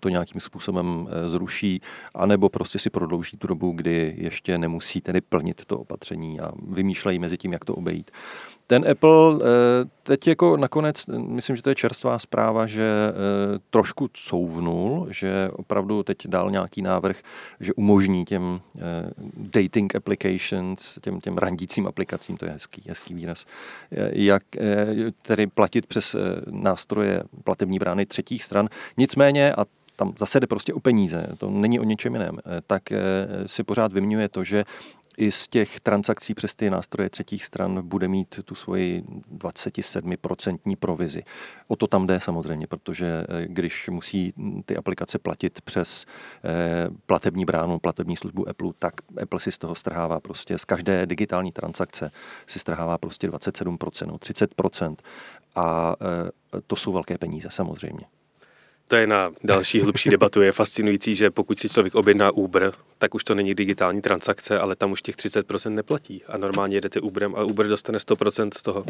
to 0.00 0.08
nějakým 0.08 0.40
způsobem 0.40 1.08
zruší, 1.26 1.80
anebo 2.14 2.48
prostě 2.48 2.78
si 2.78 2.90
prodlouží 2.90 3.36
tu 3.36 3.46
dobu, 3.46 3.72
kdy 3.72 4.14
ještě 4.18 4.58
nemusí 4.58 5.00
tedy 5.00 5.20
plnit 5.20 5.64
to 5.64 5.78
opatření 5.78 6.40
a 6.40 6.52
vymýšlejí 6.68 7.18
mezi 7.18 7.36
tím, 7.36 7.52
jak 7.52 7.64
to 7.64 7.74
obejít. 7.74 8.10
Ten 8.70 8.84
Apple 8.90 9.38
eh, 9.40 9.88
teď 10.02 10.26
jako 10.26 10.56
nakonec, 10.56 11.06
myslím, 11.06 11.56
že 11.56 11.62
to 11.62 11.68
je 11.68 11.74
čerstvá 11.74 12.18
zpráva, 12.18 12.66
že 12.66 12.82
eh, 12.82 13.58
trošku 13.70 14.08
couvnul, 14.12 15.06
že 15.10 15.50
opravdu 15.52 16.02
teď 16.02 16.26
dal 16.26 16.50
nějaký 16.50 16.82
návrh, 16.82 17.16
že 17.60 17.72
umožní 17.72 18.24
těm 18.24 18.60
eh, 18.76 18.80
dating 19.36 19.94
applications, 19.96 20.98
těm, 21.02 21.20
těm 21.20 21.38
randícím 21.38 21.86
aplikacím, 21.86 22.36
to 22.36 22.44
je 22.44 22.52
hezký, 22.52 22.82
hezký 22.88 23.14
výraz, 23.14 23.46
jak 24.12 24.42
tedy 25.22 25.46
platit 25.46 25.86
přes 25.86 26.16
nástroje 26.50 27.22
platební 27.44 27.78
brány 27.78 28.06
třetích 28.06 28.44
stran. 28.44 28.68
Nicméně, 28.96 29.54
a 29.54 29.64
tam 29.96 30.12
zase 30.18 30.40
jde 30.40 30.46
prostě 30.46 30.74
o 30.74 30.80
peníze, 30.80 31.26
to 31.38 31.50
není 31.50 31.80
o 31.80 31.84
něčem 31.84 32.14
jiném, 32.14 32.38
tak 32.66 32.82
si 33.46 33.62
pořád 33.62 33.92
vyměňuje 33.92 34.28
to, 34.28 34.44
že 34.44 34.64
i 35.18 35.32
z 35.32 35.48
těch 35.48 35.80
transakcí 35.80 36.34
přes 36.34 36.54
ty 36.54 36.70
nástroje 36.70 37.10
třetích 37.10 37.44
stran 37.44 37.88
bude 37.88 38.08
mít 38.08 38.40
tu 38.44 38.54
svoji 38.54 39.02
27% 39.38 40.76
provizi. 40.76 41.22
O 41.68 41.76
to 41.76 41.86
tam 41.86 42.06
jde 42.06 42.20
samozřejmě, 42.20 42.66
protože 42.66 43.24
eh, 43.28 43.46
když 43.48 43.88
musí 43.88 44.34
ty 44.66 44.76
aplikace 44.76 45.18
platit 45.18 45.60
přes 45.60 46.06
eh, 46.44 46.88
platební 47.06 47.44
bránu, 47.44 47.78
platební 47.78 48.16
službu 48.16 48.48
Apple, 48.48 48.72
tak 48.78 48.94
Apple 49.22 49.40
si 49.40 49.52
z 49.52 49.58
toho 49.58 49.74
strhává 49.74 50.20
prostě 50.20 50.58
z 50.58 50.64
každé 50.64 51.06
digitální 51.06 51.52
transakce 51.52 52.10
si 52.46 52.58
strhává 52.58 52.98
prostě 52.98 53.28
27%, 53.28 54.18
30% 54.18 54.96
a 55.56 55.96
eh, 56.00 56.60
to 56.66 56.76
jsou 56.76 56.92
velké 56.92 57.18
peníze 57.18 57.48
samozřejmě. 57.50 58.04
To 58.88 58.96
je 58.96 59.06
na 59.06 59.32
další 59.44 59.80
hlubší 59.80 60.10
debatu. 60.10 60.42
Je 60.42 60.52
fascinující, 60.52 61.14
že 61.14 61.30
pokud 61.30 61.58
si 61.58 61.68
člověk 61.68 61.94
objedná 61.94 62.30
Uber, 62.30 62.72
tak 62.98 63.14
už 63.14 63.24
to 63.24 63.34
není 63.34 63.54
digitální 63.54 64.02
transakce, 64.02 64.58
ale 64.58 64.76
tam 64.76 64.92
už 64.92 65.02
těch 65.02 65.16
30% 65.16 65.70
neplatí. 65.70 66.22
A 66.28 66.36
normálně 66.38 66.76
jedete 66.76 67.00
Uberem 67.00 67.34
a 67.34 67.42
Uber 67.42 67.68
dostane 67.68 67.98
100% 67.98 68.50
z 68.58 68.62
toho, 68.62 68.84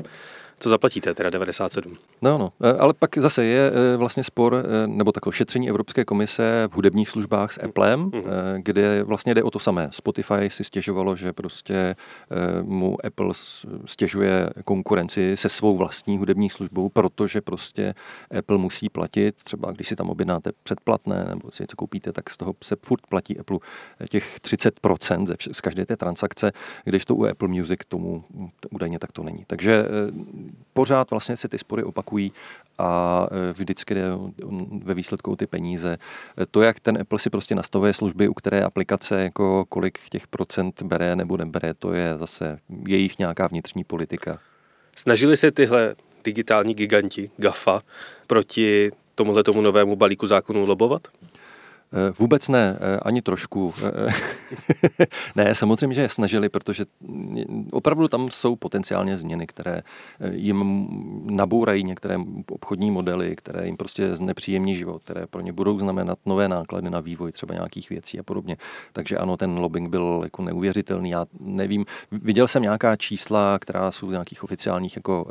co 0.59 0.69
zaplatíte, 0.69 1.15
teda 1.15 1.31
97. 1.31 1.97
No, 2.23 2.39
no, 2.39 2.53
e, 2.63 2.79
ale 2.79 2.95
pak 2.99 3.19
zase 3.19 3.45
je 3.45 3.73
e, 3.95 3.97
vlastně 3.97 4.25
spor, 4.25 4.55
e, 4.55 4.87
nebo 4.87 5.13
takové 5.13 5.37
šetření 5.37 5.69
Evropské 5.69 6.05
komise 6.05 6.69
v 6.71 6.75
hudebních 6.75 7.09
službách 7.09 7.53
s 7.53 7.61
Applem, 7.63 8.11
mm-hmm. 8.11 8.25
kde 8.57 9.03
vlastně 9.03 9.35
jde 9.35 9.43
o 9.43 9.51
to 9.51 9.59
samé. 9.59 9.89
Spotify 9.93 10.49
si 10.49 10.65
stěžovalo, 10.65 11.17
že 11.17 11.33
prostě 11.33 11.97
mu 12.63 13.07
Apple 13.07 13.35
stěžuje 13.85 14.51
konkurenci 14.65 15.37
se 15.37 15.49
svou 15.49 15.77
vlastní 15.77 16.19
hudební 16.19 16.51
službou, 16.51 16.89
protože 16.89 17.41
prostě 17.41 17.95
Apple 18.39 18.59
musí 18.59 18.89
platit, 18.89 19.35
třeba 19.45 19.73
když 19.73 19.89
si 19.89 19.97
tam 19.97 20.11
objednáte 20.11 20.51
předplatné 20.63 21.27
nebo 21.29 21.51
si 21.51 21.63
něco 21.63 21.77
koupíte, 21.77 22.13
tak 22.13 22.31
z 22.31 22.37
toho 22.37 22.55
se 22.65 22.77
furt 22.83 23.01
platí 23.09 23.39
Apple 23.39 23.59
těch 24.11 24.39
30% 24.41 25.27
ze 25.27 25.35
vš- 25.35 25.53
z 25.53 25.61
každé 25.61 25.87
té 25.87 25.97
transakce, 25.97 26.53
když 26.85 27.05
to 27.05 27.15
u 27.15 27.25
Apple 27.25 27.49
Music 27.49 27.81
tomu 27.89 28.25
údajně 28.71 28.99
tak 28.99 29.13
to 29.13 29.23
není. 29.23 29.45
Takže 29.47 29.73
eh, 29.73 29.87
pořád 30.73 31.11
vlastně 31.11 31.37
se 31.37 31.49
ty 31.49 31.59
spory 31.59 31.83
opakují 31.83 32.33
a 32.79 33.27
eh, 33.31 33.53
vždycky 33.53 33.95
jde 33.95 34.03
ve 34.83 34.95
výsledku 34.95 35.37
ty 35.37 35.47
peníze. 35.47 35.99
To, 36.51 36.63
jak 36.63 36.81
ten 36.81 36.99
Apple 37.01 37.19
si 37.19 37.31
prostě 37.31 37.55
nastavuje 37.55 37.95
služby, 37.95 38.29
u 38.29 38.35
které 38.35 38.63
aplikace, 38.63 39.23
jako 39.23 39.65
kolik 39.69 39.99
těch 40.11 40.27
procent 40.27 40.83
bere 40.83 41.17
nebo 41.17 41.37
nebere, 41.37 41.75
to 41.75 41.93
je 41.93 42.19
zase 42.19 42.59
jejich 42.87 43.19
nějaká 43.19 43.47
vnitřní 43.47 43.85
politika. 43.85 44.39
Snažili 44.97 45.37
se 45.37 45.51
tyhle 45.51 45.95
digitální 46.25 46.75
giganti 46.75 47.31
GAFA 47.37 47.81
proti 48.27 48.91
tomuhle 49.15 49.45
tomu 49.45 49.61
novému 49.61 49.97
balíku 49.97 50.27
zákonů 50.27 50.67
lobovat? 50.67 51.09
Eh, 51.93 52.13
vůbec 52.19 52.49
ne, 52.49 52.79
eh, 52.81 52.99
ani 53.03 53.23
trošku. 53.23 53.75
Eh, 53.83 55.07
ne, 55.37 55.55
samozřejmě, 55.55 55.95
že 55.95 56.03
je 56.03 56.09
snažili, 56.09 56.49
protože 56.49 56.85
opravdu 57.73 58.09
tam 58.09 58.31
jsou 58.31 58.57
potenciálně 58.57 59.17
změny, 59.17 59.47
které 59.47 59.83
jim 60.31 60.89
nabourají 61.31 61.85
některé 61.85 62.17
obchodní 62.51 62.91
modely, 62.91 63.37
které 63.37 63.67
jim 63.67 63.77
prostě 63.77 64.17
znepříjemní 64.17 64.77
život, 64.77 65.03
které 65.03 65.27
pro 65.27 65.41
ně 65.41 65.53
budou 65.53 65.79
znamenat 65.79 66.19
nové 66.27 66.49
náklady 66.49 66.91
na 66.91 67.01
vývoj 67.01 67.33
třeba 67.33 67.55
nějakých 67.55 67.91
věcí 67.91 68.19
a 68.19 68.23
podobně. 68.23 68.57
Takže 68.93 69.17
ano, 69.17 69.37
ten 69.37 69.59
lobbying 69.59 69.91
byl 69.91 70.21
jako 70.25 70.43
neuvěřitelný. 70.43 71.11
Já 71.11 71.27
nevím, 71.41 71.85
viděl 72.13 72.49
jsem 72.49 72.63
nějaká 72.63 72.97
čísla, 72.97 73.59
která 73.59 73.91
jsou 73.91 74.09
z 74.09 74.11
nějakých 74.11 74.45
oficiálních 74.45 74.97
jako 74.97 75.27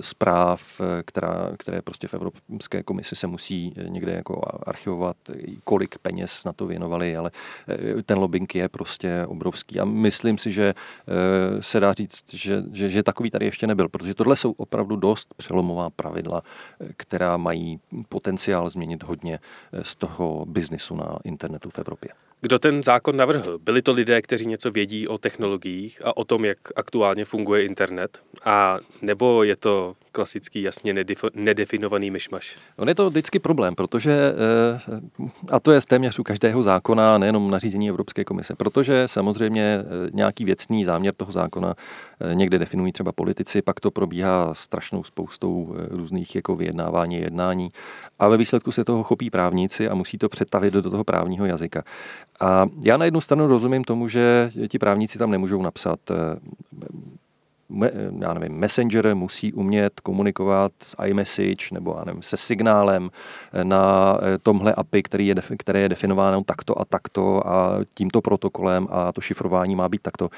zpráv, 0.00 0.80
která, 1.04 1.50
které 1.58 1.82
prostě 1.82 2.08
v 2.08 2.14
Evropské 2.14 2.82
komisi 2.82 3.16
se 3.16 3.26
musí 3.26 3.74
někde 3.88 4.12
jako 4.12 4.42
archivovat, 4.66 5.16
kolik 5.64 5.77
peněz 6.02 6.44
na 6.44 6.52
to 6.52 6.66
věnovali, 6.66 7.16
ale 7.16 7.30
eh, 7.68 8.02
ten 8.02 8.18
lobbying 8.18 8.54
je 8.54 8.68
prostě 8.68 9.24
obrovský. 9.26 9.80
A 9.80 9.84
myslím 9.84 10.38
si, 10.38 10.52
že 10.52 10.74
eh, 10.74 11.62
se 11.62 11.80
dá 11.80 11.92
říct, 11.92 12.34
že, 12.34 12.62
že, 12.72 12.88
že 12.88 13.02
takový 13.02 13.30
tady 13.30 13.44
ještě 13.44 13.66
nebyl, 13.66 13.88
protože 13.88 14.14
tohle 14.14 14.36
jsou 14.36 14.52
opravdu 14.52 14.96
dost 14.96 15.34
přelomová 15.36 15.90
pravidla, 15.90 16.42
eh, 16.80 16.88
která 16.96 17.36
mají 17.36 17.80
potenciál 18.08 18.70
změnit 18.70 19.02
hodně 19.02 19.38
z 19.82 19.96
toho 19.96 20.44
biznisu 20.48 20.96
na 20.96 21.18
internetu 21.24 21.70
v 21.70 21.78
Evropě. 21.78 22.10
Kdo 22.40 22.58
ten 22.58 22.82
zákon 22.82 23.16
navrhl? 23.16 23.58
Byli 23.58 23.82
to 23.82 23.92
lidé, 23.92 24.22
kteří 24.22 24.46
něco 24.46 24.70
vědí 24.70 25.08
o 25.08 25.18
technologiích 25.18 26.00
a 26.04 26.16
o 26.16 26.24
tom, 26.24 26.44
jak 26.44 26.58
aktuálně 26.76 27.24
funguje 27.24 27.64
internet? 27.64 28.22
A 28.44 28.78
nebo 29.02 29.42
je 29.42 29.56
to 29.56 29.94
klasický, 30.12 30.62
jasně 30.62 31.04
nedefinovaný 31.34 32.10
myšmaš. 32.10 32.56
On 32.76 32.88
je 32.88 32.94
to 32.94 33.10
vždycky 33.10 33.38
problém, 33.38 33.74
protože, 33.74 34.32
eh, 34.92 35.00
a 35.50 35.60
to 35.60 35.72
je 35.72 35.80
téměř 35.88 36.18
u 36.18 36.22
každého 36.22 36.62
zákona, 36.62 37.18
nejenom 37.18 37.50
nařízení 37.50 37.88
Evropské 37.88 38.24
komise, 38.24 38.54
protože 38.54 39.08
samozřejmě 39.08 39.78
eh, 39.80 40.10
nějaký 40.12 40.44
věcný 40.44 40.84
záměr 40.84 41.14
toho 41.14 41.32
zákona 41.32 41.74
eh, 42.20 42.34
někde 42.34 42.58
definují 42.58 42.92
třeba 42.92 43.12
politici, 43.12 43.62
pak 43.62 43.80
to 43.80 43.90
probíhá 43.90 44.54
strašnou 44.54 45.04
spoustou 45.04 45.74
různých 45.90 46.36
jako 46.36 46.56
vyjednávání, 46.56 47.20
jednání 47.20 47.68
a 48.18 48.28
ve 48.28 48.36
výsledku 48.36 48.72
se 48.72 48.84
toho 48.84 49.02
chopí 49.02 49.30
právníci 49.30 49.88
a 49.88 49.94
musí 49.94 50.18
to 50.18 50.28
přetavit 50.28 50.74
do 50.74 50.90
toho 50.90 51.04
právního 51.04 51.46
jazyka. 51.46 51.82
A 52.40 52.66
já 52.84 52.96
na 52.96 53.04
jednu 53.04 53.20
stranu 53.20 53.46
rozumím 53.46 53.84
tomu, 53.84 54.08
že 54.08 54.50
ti 54.68 54.78
právníci 54.78 55.18
tam 55.18 55.30
nemůžou 55.30 55.62
napsat 55.62 56.00
já 58.20 58.34
nevím, 58.34 58.58
Messenger 58.58 59.16
musí 59.16 59.52
umět 59.52 60.00
komunikovat 60.00 60.72
s 60.82 60.96
iMessage 61.04 61.66
nebo 61.72 61.94
já 61.98 62.04
nevím, 62.04 62.22
se 62.22 62.36
signálem 62.36 63.10
na 63.62 64.18
eh, 64.22 64.38
tomhle 64.38 64.74
API, 64.74 65.02
který 65.02 65.26
je, 65.26 65.34
které 65.58 65.80
je 65.80 65.88
definováno 65.88 66.44
takto 66.44 66.80
a 66.80 66.84
takto 66.84 67.48
a 67.48 67.78
tímto 67.94 68.20
protokolem 68.20 68.88
a 68.90 69.12
to 69.12 69.20
šifrování 69.20 69.76
má 69.76 69.88
být 69.88 70.02
takto, 70.02 70.28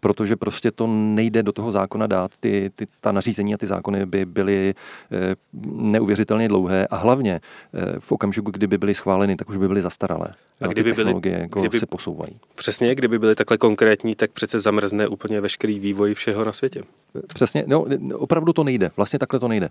protože 0.00 0.36
prostě 0.36 0.70
to 0.70 0.86
nejde 0.86 1.42
do 1.42 1.52
toho 1.52 1.72
zákona 1.72 2.06
dát. 2.06 2.30
Ty, 2.40 2.70
ty, 2.76 2.86
ta 3.00 3.12
nařízení 3.12 3.54
a 3.54 3.58
ty 3.58 3.66
zákony 3.66 4.06
by 4.06 4.24
byly 4.24 4.74
eh, 5.12 5.34
neuvěřitelně 5.72 6.48
dlouhé 6.48 6.86
a 6.86 6.96
hlavně 6.96 7.40
eh, 7.74 7.98
v 7.98 8.12
okamžiku, 8.12 8.50
kdyby 8.50 8.78
byly 8.78 8.94
schváleny, 8.94 9.36
tak 9.36 9.48
už 9.48 9.56
by 9.56 9.68
byly 9.68 9.82
zastaralé. 9.82 10.30
A 10.60 10.66
kdyby 10.66 10.90
ty 10.90 10.96
technologie 10.96 11.34
byly, 11.34 11.42
jako 11.42 11.60
kdyby, 11.60 11.78
se 11.78 11.86
posouvají. 11.86 12.40
Přesně, 12.54 12.94
kdyby 12.94 13.18
byly 13.18 13.34
takhle 13.34 13.58
konkrétní, 13.58 14.14
tak 14.14 14.30
přece 14.30 14.60
zamrzne 14.60 15.08
úplně 15.08 15.40
veškerý 15.40 15.78
vývoj 15.78 16.14
všeho 16.14 16.44
na 16.44 16.52
světě. 16.52 16.82
Přesně, 17.34 17.64
no, 17.66 17.86
opravdu 18.14 18.52
to 18.52 18.64
nejde, 18.64 18.90
vlastně 18.96 19.18
takhle 19.18 19.40
to 19.40 19.48
nejde. 19.48 19.68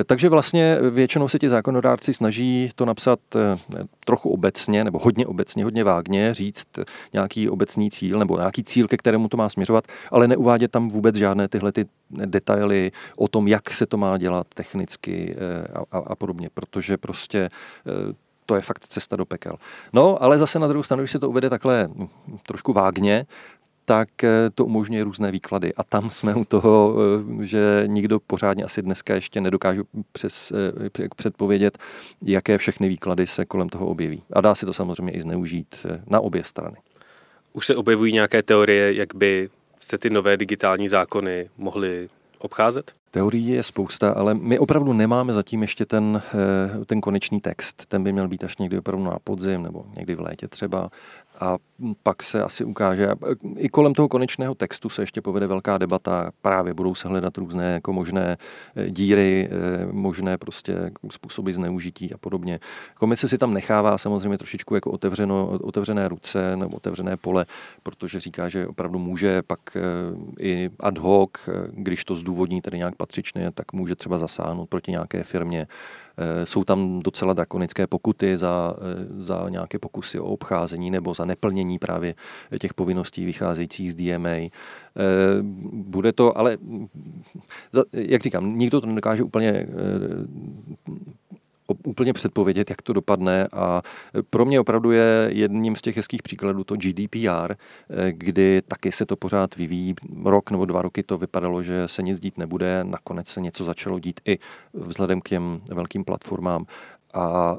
E, 0.00 0.04
takže 0.04 0.28
vlastně 0.28 0.78
většinou 0.90 1.28
se 1.28 1.38
ti 1.38 1.48
zákonodárci 1.48 2.14
snaží 2.14 2.70
to 2.74 2.84
napsat 2.84 3.20
e, 3.36 3.56
trochu 4.04 4.30
obecně, 4.30 4.84
nebo 4.84 4.98
hodně 4.98 5.26
obecně, 5.26 5.64
hodně 5.64 5.84
vágně, 5.84 6.34
říct 6.34 6.66
nějaký 7.12 7.48
obecný 7.48 7.90
cíl, 7.90 8.18
nebo 8.18 8.36
nějaký 8.36 8.64
cíl, 8.64 8.88
ke 8.88 8.96
kterému 8.96 9.28
to 9.28 9.36
má 9.36 9.48
směřovat, 9.48 9.84
ale 10.10 10.28
neuvádět 10.28 10.70
tam 10.70 10.88
vůbec 10.88 11.16
žádné 11.16 11.48
tyhle 11.48 11.72
ty 11.72 11.84
detaily 12.10 12.92
o 13.16 13.28
tom, 13.28 13.48
jak 13.48 13.70
se 13.70 13.86
to 13.86 13.96
má 13.96 14.18
dělat 14.18 14.46
technicky 14.54 15.36
e, 15.38 15.68
a, 15.72 15.82
a, 15.92 15.98
a 15.98 16.16
podobně, 16.16 16.48
protože 16.54 16.96
prostě 16.96 17.48
to 18.50 18.56
je 18.56 18.62
fakt 18.62 18.86
cesta 18.88 19.16
do 19.16 19.24
pekel. 19.24 19.56
No, 19.92 20.22
ale 20.22 20.38
zase 20.38 20.58
na 20.58 20.68
druhou 20.68 20.82
stranu, 20.82 21.02
když 21.02 21.10
se 21.10 21.18
to 21.18 21.28
uvede 21.28 21.50
takhle 21.50 21.88
hm, 21.94 22.08
trošku 22.46 22.72
vágně, 22.72 23.26
tak 23.84 24.24
eh, 24.24 24.50
to 24.54 24.64
umožňuje 24.64 25.04
různé 25.04 25.30
výklady. 25.30 25.74
A 25.74 25.84
tam 25.84 26.10
jsme 26.10 26.34
u 26.34 26.44
toho, 26.44 26.96
eh, 27.40 27.46
že 27.46 27.84
nikdo 27.86 28.20
pořádně 28.20 28.64
asi 28.64 28.82
dneska 28.82 29.14
ještě 29.14 29.40
nedokáže 29.40 29.82
přes, 30.12 30.52
eh, 30.52 31.08
předpovědět, 31.16 31.78
jaké 32.24 32.58
všechny 32.58 32.88
výklady 32.88 33.26
se 33.26 33.44
kolem 33.44 33.68
toho 33.68 33.86
objeví. 33.86 34.22
A 34.32 34.40
dá 34.40 34.54
se 34.54 34.66
to 34.66 34.72
samozřejmě 34.72 35.12
i 35.12 35.20
zneužít 35.20 35.86
na 36.06 36.20
obě 36.20 36.44
strany. 36.44 36.76
Už 37.52 37.66
se 37.66 37.76
objevují 37.76 38.12
nějaké 38.12 38.42
teorie, 38.42 38.94
jak 38.94 39.14
by 39.14 39.50
se 39.80 39.98
ty 39.98 40.10
nové 40.10 40.36
digitální 40.36 40.88
zákony 40.88 41.50
mohly 41.58 42.08
obcházet? 42.40 42.92
Teorií 43.10 43.48
je 43.48 43.62
spousta, 43.62 44.12
ale 44.12 44.34
my 44.34 44.58
opravdu 44.58 44.92
nemáme 44.92 45.32
zatím 45.32 45.62
ještě 45.62 45.86
ten, 45.86 46.22
ten 46.86 47.00
konečný 47.00 47.40
text. 47.40 47.86
Ten 47.86 48.04
by 48.04 48.12
měl 48.12 48.28
být 48.28 48.44
až 48.44 48.56
někdy 48.56 48.78
opravdu 48.78 49.04
na 49.04 49.18
podzim 49.24 49.62
nebo 49.62 49.84
někdy 49.96 50.14
v 50.14 50.20
létě 50.20 50.48
třeba 50.48 50.90
a 51.40 51.56
pak 52.02 52.22
se 52.22 52.42
asi 52.42 52.64
ukáže. 52.64 53.08
I 53.56 53.68
kolem 53.68 53.94
toho 53.94 54.08
konečného 54.08 54.54
textu 54.54 54.88
se 54.88 55.02
ještě 55.02 55.20
povede 55.20 55.46
velká 55.46 55.78
debata. 55.78 56.30
Právě 56.42 56.74
budou 56.74 56.94
se 56.94 57.08
hledat 57.08 57.38
různé 57.38 57.72
jako 57.72 57.92
možné 57.92 58.36
eh, 58.76 58.90
díry, 58.90 59.48
eh, 59.50 59.86
možné 59.92 60.38
prostě 60.38 60.90
způsoby 61.10 61.52
zneužití 61.52 62.14
a 62.14 62.18
podobně. 62.18 62.60
Komise 62.98 63.28
si 63.28 63.38
tam 63.38 63.54
nechává 63.54 63.98
samozřejmě 63.98 64.38
trošičku 64.38 64.74
jako 64.74 64.90
otevřeno, 64.90 65.58
otevřené 65.62 66.08
ruce 66.08 66.56
nebo 66.56 66.76
otevřené 66.76 67.16
pole, 67.16 67.46
protože 67.82 68.20
říká, 68.20 68.48
že 68.48 68.66
opravdu 68.66 68.98
může 68.98 69.42
pak 69.42 69.60
eh, 69.76 69.80
i 70.40 70.70
ad 70.80 70.98
hoc, 70.98 71.30
když 71.72 72.04
to 72.04 72.14
zdůvodní 72.14 72.62
tedy 72.62 72.78
nějak 72.78 72.96
patřičně, 72.96 73.50
tak 73.54 73.72
může 73.72 73.94
třeba 73.94 74.18
zasáhnout 74.18 74.68
proti 74.68 74.90
nějaké 74.90 75.24
firmě 75.24 75.66
jsou 76.44 76.64
tam 76.64 77.00
docela 77.00 77.32
drakonické 77.32 77.86
pokuty 77.86 78.38
za, 78.38 78.74
eh, 78.76 79.22
za 79.22 79.46
nějaké 79.48 79.78
pokusy 79.78 80.20
o 80.20 80.24
obcházení 80.24 80.90
nebo 80.90 81.14
za 81.14 81.24
neplnění 81.24 81.78
právě 81.78 82.14
těch 82.60 82.74
povinností 82.74 83.24
vycházejících 83.24 83.92
z 83.92 83.94
DMA. 83.94 84.28
Eh, 84.28 84.50
bude 85.72 86.12
to, 86.12 86.38
ale 86.38 86.58
jak 87.92 88.22
říkám, 88.22 88.58
nikdo 88.58 88.80
to 88.80 88.86
nedokáže 88.86 89.22
úplně 89.22 89.66
úplně 91.84 92.12
předpovědět, 92.12 92.70
jak 92.70 92.82
to 92.82 92.92
dopadne. 92.92 93.48
A 93.52 93.82
pro 94.30 94.44
mě 94.44 94.60
opravdu 94.60 94.92
je 94.92 95.30
jedním 95.32 95.76
z 95.76 95.82
těch 95.82 95.96
hezkých 95.96 96.22
příkladů 96.22 96.64
to 96.64 96.76
GDPR, 96.76 97.54
kdy 98.10 98.62
taky 98.68 98.92
se 98.92 99.06
to 99.06 99.16
pořád 99.16 99.56
vyvíjí. 99.56 99.94
Rok 100.24 100.50
nebo 100.50 100.64
dva 100.64 100.82
roky 100.82 101.02
to 101.02 101.18
vypadalo, 101.18 101.62
že 101.62 101.88
se 101.88 102.02
nic 102.02 102.20
dít 102.20 102.38
nebude, 102.38 102.84
nakonec 102.84 103.28
se 103.28 103.40
něco 103.40 103.64
začalo 103.64 103.98
dít 103.98 104.20
i 104.24 104.38
vzhledem 104.74 105.20
k 105.20 105.28
těm 105.28 105.60
velkým 105.70 106.04
platformám 106.04 106.66
a 107.14 107.56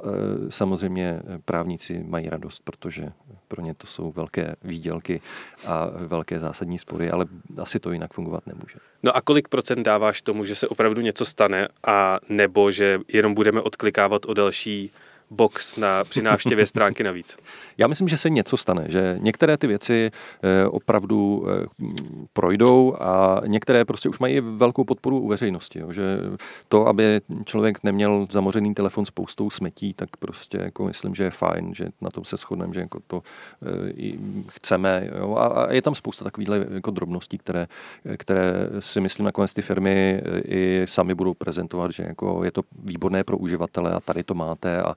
e, 0.47 0.51
samozřejmě 0.51 1.21
právníci 1.45 2.03
mají 2.07 2.29
radost, 2.29 2.61
protože 2.63 3.11
pro 3.47 3.61
ně 3.61 3.73
to 3.73 3.87
jsou 3.87 4.11
velké 4.11 4.55
výdělky 4.63 5.21
a 5.65 5.87
velké 5.95 6.39
zásadní 6.39 6.79
spory, 6.79 7.11
ale 7.11 7.25
asi 7.61 7.79
to 7.79 7.91
jinak 7.91 8.13
fungovat 8.13 8.47
nemůže. 8.47 8.75
No 9.03 9.15
a 9.15 9.21
kolik 9.21 9.47
procent 9.47 9.83
dáváš 9.83 10.21
tomu, 10.21 10.45
že 10.45 10.55
se 10.55 10.67
opravdu 10.67 11.01
něco 11.01 11.25
stane 11.25 11.67
a 11.87 12.19
nebo 12.29 12.71
že 12.71 12.99
jenom 13.13 13.33
budeme 13.33 13.61
odklikávat 13.61 14.25
o 14.25 14.33
další 14.33 14.91
box 15.32 15.78
na, 15.78 16.04
při 16.04 16.22
návštěvě 16.22 16.65
stránky 16.65 17.04
navíc? 17.04 17.38
Já 17.78 17.88
myslím, 17.88 18.08
že 18.08 18.17
se 18.17 18.30
něco 18.30 18.58
stane, 18.58 18.86
že 18.88 19.17
některé 19.22 19.58
ty 19.58 19.67
věci 19.67 20.12
eh, 20.44 20.67
opravdu 20.67 21.46
eh, 21.48 21.65
projdou 22.34 22.96
a 23.00 23.41
některé 23.46 23.86
prostě 23.86 24.10
už 24.10 24.20
mají 24.20 24.39
velkou 24.39 24.84
podporu 24.84 25.20
u 25.20 25.28
veřejnosti. 25.28 25.80
Jo, 25.80 25.94
že 25.94 26.17
to, 26.67 26.88
aby 26.88 27.22
člověk 27.46 27.84
neměl 27.84 28.28
zamořený 28.30 28.74
telefon 28.74 29.06
spoustou 29.06 29.50
smetí, 29.50 29.94
tak 29.94 30.10
prostě 30.17 30.58
jako 30.58 30.86
myslím, 30.86 31.15
že 31.15 31.24
je 31.24 31.30
fajn, 31.30 31.74
že 31.74 31.86
na 32.02 32.10
tom 32.10 32.26
se 32.26 32.38
shodneme, 32.38 32.74
že 32.74 32.80
jako 32.80 33.00
to 33.08 33.22
eh, 33.62 34.17
chceme. 34.50 35.10
Jo, 35.20 35.36
a 35.36 35.74
je 35.74 35.82
tam 35.82 35.96
spousta 35.96 36.24
takových 36.24 36.50
jako 36.74 36.91
drobností, 36.91 37.38
které, 37.38 37.67
které 38.17 38.54
si 38.80 39.02
myslím 39.02 39.26
nakonec 39.26 39.54
ty 39.54 39.62
firmy 39.62 40.22
i 40.46 40.86
sami 40.86 41.15
budou 41.15 41.34
prezentovat, 41.34 41.91
že 41.91 42.04
jako 42.08 42.44
je 42.44 42.52
to 42.52 42.62
výborné 42.84 43.24
pro 43.24 43.38
uživatele 43.38 43.91
a 43.91 44.00
tady 44.00 44.24
to 44.24 44.34
máte 44.34 44.82
a, 44.82 44.89
a 44.89 44.96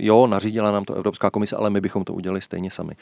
jo, 0.00 0.26
nařídila 0.26 0.70
nám 0.70 0.84
to 0.84 0.94
Evropská 0.94 1.30
komise, 1.30 1.56
ale 1.56 1.70
my 1.70 1.80
bychom 1.80 2.04
to 2.04 2.14
udělali 2.14 2.40
stejně 2.40 2.70
sami. 2.70 2.96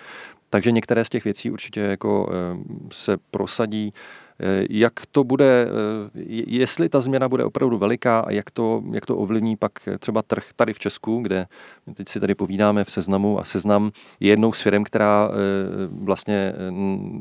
Takže 0.54 0.72
některé 0.72 1.04
z 1.04 1.08
těch 1.08 1.24
věcí 1.24 1.50
určitě 1.50 1.80
jako 1.80 2.30
eh, 2.32 2.58
se 2.92 3.16
prosadí. 3.30 3.92
Eh, 4.40 4.66
jak 4.70 4.92
to 5.12 5.24
bude, 5.24 5.66
eh, 5.66 6.20
jestli 6.46 6.88
ta 6.88 7.00
změna 7.00 7.28
bude 7.28 7.44
opravdu 7.44 7.78
veliká 7.78 8.20
a 8.20 8.30
jak 8.30 8.50
to, 8.50 8.82
jak 8.92 9.06
to 9.06 9.16
ovlivní 9.16 9.56
pak 9.56 9.72
třeba 9.98 10.22
trh 10.22 10.44
tady 10.56 10.72
v 10.72 10.78
Česku, 10.78 11.20
kde 11.20 11.46
teď 11.94 12.08
si 12.08 12.20
tady 12.20 12.34
povídáme 12.34 12.84
v 12.84 12.90
seznamu 12.90 13.40
a 13.40 13.44
seznam 13.44 13.90
je 14.20 14.30
jednou 14.30 14.52
z 14.52 14.60
firm, 14.60 14.84
která 14.84 15.30
vlastně 15.90 16.52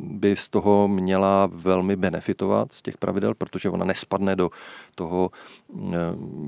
by 0.04 0.36
z 0.36 0.50
toho 0.50 0.88
měla 0.88 1.50
velmi 1.52 1.96
benefitovat 1.96 2.74
z 2.74 2.82
těch 2.82 2.98
pravidel, 2.98 3.34
protože 3.34 3.70
ona 3.70 3.86
nespadne 3.86 4.36
do 4.36 4.50
toho 4.96 5.32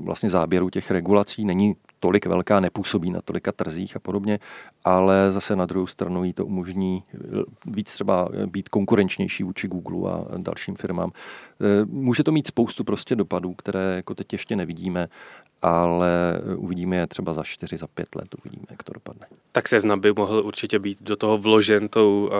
vlastně 0.04 0.30
záběru 0.30 0.70
těch 0.70 0.90
regulací, 0.90 1.44
není 1.44 1.76
tolik 2.00 2.26
velká, 2.26 2.60
nepůsobí 2.60 3.10
na 3.10 3.20
tolika 3.22 3.52
trzích 3.52 3.96
a 3.96 3.98
podobně, 3.98 4.38
ale 4.84 5.32
zase 5.32 5.56
na 5.56 5.66
druhou 5.66 5.86
stranu 5.86 6.24
jí 6.24 6.32
to 6.32 6.46
umožní 6.46 7.02
eh, 7.14 7.18
víc 7.66 7.92
třeba 7.92 8.28
eh, 8.32 8.46
být 8.46 8.68
konkurenčnější 8.68 9.44
vůči 9.44 9.68
Google 9.68 10.12
a 10.12 10.24
dalším 10.36 10.76
firmám. 10.76 11.10
Eh, 11.60 11.84
může 11.84 12.24
to 12.24 12.32
mít 12.32 12.46
spoustu 12.46 12.84
prostě 12.84 13.16
dopadů, 13.16 13.54
které 13.54 13.96
jako 13.96 14.14
teď 14.14 14.32
ještě 14.32 14.56
nevidíme, 14.56 15.08
ale 15.62 16.40
uvidíme 16.56 16.96
je 16.96 17.06
třeba 17.06 17.34
za 17.34 17.42
4, 17.42 17.76
za 17.76 17.86
5 17.86 18.14
let, 18.14 18.28
uvidíme, 18.44 18.66
jak 18.70 18.82
to 18.82 18.92
dopadne. 18.92 19.26
Tak 19.52 19.68
seznam 19.68 20.00
by 20.00 20.12
mohl 20.12 20.42
určitě 20.44 20.78
být 20.78 21.02
do 21.02 21.16
toho 21.16 21.38
vložen 21.38 21.88
tou 21.88 22.30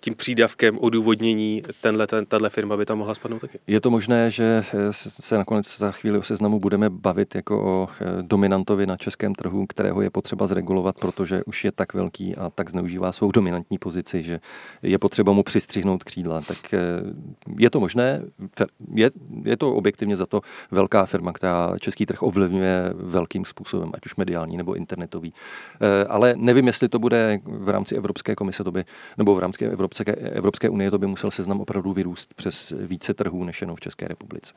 tím 0.00 0.14
přídavkem 0.14 0.78
odůvodnění 0.78 1.62
tenhle, 1.80 2.06
ten, 2.06 2.26
tato 2.26 2.50
firma 2.50 2.76
by 2.76 2.86
tam 2.86 2.98
mohla 2.98 3.14
spadnout 3.14 3.40
taky. 3.40 3.58
Je 3.66 3.80
to 3.80 3.90
možné, 3.90 4.30
že 4.30 4.64
se 4.90 5.38
nakonec 5.38 5.78
za 5.78 5.92
chvíli 5.92 6.18
o 6.18 6.22
seznamu 6.22 6.60
budeme 6.60 6.90
bavit 6.90 7.34
jako 7.34 7.62
o 7.64 7.88
eh, 8.00 8.22
dominantovi 8.22 8.86
na 8.86 8.96
českém 8.96 9.34
trhu, 9.34 9.66
kterého 9.66 10.02
je 10.02 10.10
potřeba 10.10 10.46
zregulovat, 10.46 10.98
protože 10.98 11.44
už 11.44 11.64
je 11.64 11.72
tak 11.72 11.94
velký 11.94 12.36
a 12.36 12.50
tak 12.50 12.70
zneužívá 12.70 13.12
svou 13.12 13.30
dominantní 13.30 13.78
pozici, 13.78 14.22
že 14.22 14.40
je 14.82 14.98
potřeba 14.98 15.32
mu 15.32 15.42
přistřihnout 15.42 16.04
křídla. 16.04 16.40
Tak 16.40 16.74
eh, 16.74 16.78
je 17.58 17.70
to 17.70 17.80
možné, 17.80 18.22
je, 18.94 19.10
je 19.44 19.56
to 19.56 19.74
objektivně 19.74 20.16
za 20.16 20.26
to 20.26 20.40
velká 20.70 21.06
firma, 21.06 21.32
která 21.32 21.74
český 21.80 22.06
trh 22.06 22.22
ovlivňuje 22.22 22.92
velkým 22.94 23.44
způsobem, 23.44 23.90
ať 23.94 24.06
už 24.06 24.16
mediální 24.16 24.56
nebo 24.56 24.74
internetový. 24.74 25.34
Eh, 25.80 26.04
ale 26.04 26.34
nevím, 26.36 26.66
jestli 26.66 26.88
to 26.88 26.98
bude 26.98 27.38
v 27.44 27.68
rámci 27.68 27.96
Evropské 27.96 28.34
komise, 28.34 28.64
to 28.64 28.72
by, 28.72 28.84
nebo 29.18 29.34
v 29.34 29.38
rámci 29.38 29.64
Evropské 29.64 29.89
Evropské, 29.90 30.12
Evropské 30.12 30.68
unie 30.68 30.90
to 30.90 30.98
by 30.98 31.06
musel 31.06 31.30
seznam 31.30 31.60
opravdu 31.60 31.92
vyrůst 31.92 32.34
přes 32.34 32.72
více 32.76 33.14
trhů 33.14 33.44
než 33.44 33.60
jenom 33.60 33.76
v 33.76 33.80
České 33.80 34.08
republice. 34.08 34.54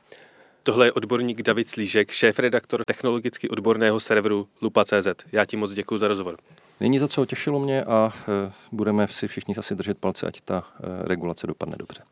Tohle 0.63 0.88
je 0.88 0.91
odborník 0.91 1.41
David 1.41 1.69
Slížek, 1.69 2.12
šéf-redaktor 2.12 2.84
technologicky 2.86 3.50
odborného 3.50 4.00
serveru 4.00 4.48
Lupa.cz. 4.62 5.08
Já 5.32 5.46
ti 5.46 5.58
moc 5.58 5.74
děkuji 5.74 5.98
za 5.98 6.08
rozhovor. 6.08 6.38
Není 6.80 7.00
za 7.00 7.08
co, 7.08 7.26
těšilo 7.26 7.60
mě 7.60 7.84
a 7.84 8.13
e, 8.48 8.52
budeme 8.72 9.08
si 9.08 9.28
všichni 9.28 9.56
asi 9.56 9.76
držet 9.76 9.98
palce, 9.98 10.28
ať 10.28 10.41
ta 10.41 10.67
e, 10.80 11.08
regulace 11.08 11.48
dopadne 11.48 11.76
dobře. 11.80 12.04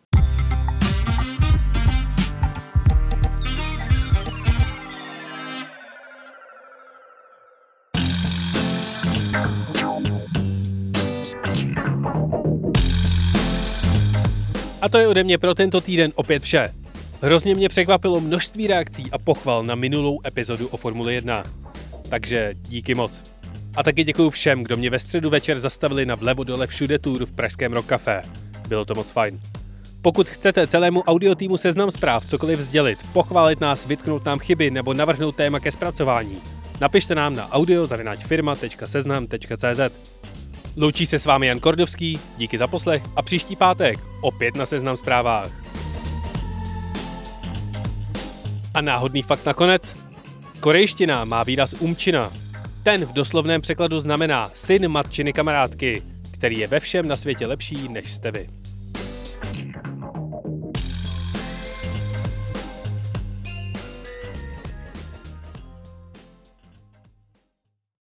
A 14.82 14.90
to 14.90 14.98
je 14.98 15.08
ode 15.08 15.24
mě 15.24 15.38
pro 15.38 15.56
tento 15.56 15.82
týden 15.82 16.12
opět 16.16 16.44
vše. 16.44 16.74
Hrozně 17.22 17.56
mě 17.56 17.70
překvapilo 17.70 18.20
množství 18.20 18.68
reakcí 18.68 19.12
a 19.12 19.18
pochval 19.18 19.64
na 19.64 19.76
minulou 19.76 20.20
epizodu 20.28 20.68
o 20.68 20.78
Formule 20.78 21.14
1. 21.14 21.44
Takže 22.10 22.54
díky 22.62 22.96
moc. 22.96 23.22
A 23.76 23.84
taky 23.84 24.04
děkuji 24.04 24.30
všem, 24.30 24.64
kdo 24.64 24.78
mě 24.78 24.90
ve 24.90 25.00
středu 25.00 25.30
večer 25.30 25.60
zastavili 25.60 26.06
na 26.06 26.16
vlevo 26.16 26.44
dole 26.44 26.68
všude 26.68 27.00
tour 27.00 27.26
v 27.26 27.32
Pražském 27.32 27.74
Rock 27.74 27.86
Café. 27.86 28.24
Bylo 28.68 28.86
to 28.86 28.96
moc 28.96 29.12
fajn. 29.12 29.40
Pokud 30.02 30.30
chcete 30.30 30.68
celému 30.68 31.02
audio 31.02 31.36
týmu 31.36 31.58
seznam 31.58 31.92
zpráv 31.92 32.26
cokoliv 32.26 32.60
sdělit, 32.60 33.00
pochválit 33.14 33.62
nás, 33.62 33.86
vytknout 33.86 34.26
nám 34.26 34.40
chyby 34.40 34.72
nebo 34.72 34.94
navrhnout 34.94 35.36
téma 35.36 35.60
ke 35.60 35.72
zpracování, 35.72 36.38
napište 36.82 37.16
nám 37.16 37.36
na 37.36 37.52
audio.firma.seznam.cz 37.52 39.80
Loučí 40.78 41.06
se 41.06 41.20
s 41.20 41.26
vámi 41.26 41.48
Jan 41.48 41.60
Kordovský, 41.60 42.20
díky 42.38 42.58
za 42.58 42.68
poslech 42.68 43.04
a 43.16 43.22
příští 43.22 43.56
pátek 43.56 44.00
opět 44.22 44.56
na 44.56 44.66
seznam 44.66 44.98
zprávách. 44.98 45.52
A 48.74 48.82
náhodný 48.82 49.22
fakt 49.22 49.46
nakonec. 49.46 49.96
Korejština 50.60 51.26
má 51.26 51.44
výraz 51.44 51.74
umčina. 51.74 52.34
Ten 52.84 53.06
v 53.06 53.14
doslovném 53.14 53.62
překladu 53.62 54.00
znamená 54.00 54.52
syn 54.54 54.88
matčiny 54.88 55.34
kamarádky, 55.34 56.04
který 56.32 56.60
je 56.60 56.68
ve 56.68 56.80
všem 56.80 57.08
na 57.08 57.16
světě 57.16 57.48
lepší 57.48 57.90
než 57.90 58.14
jste 58.14 58.32
vy. 58.32 58.50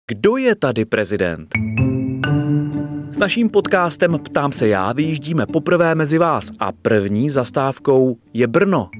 Kdo 0.06 0.36
je 0.36 0.54
tady 0.54 0.84
prezident? 0.84 1.48
S 3.14 3.18
naším 3.18 3.48
podcastem 3.48 4.18
Ptám 4.18 4.52
se 4.52 4.68
já 4.68 4.92
vyjíždíme 4.92 5.46
poprvé 5.46 5.94
mezi 5.94 6.18
vás 6.18 6.50
a 6.58 6.72
první 6.72 7.30
zastávkou 7.30 8.16
je 8.32 8.46
Brno. 8.46 8.90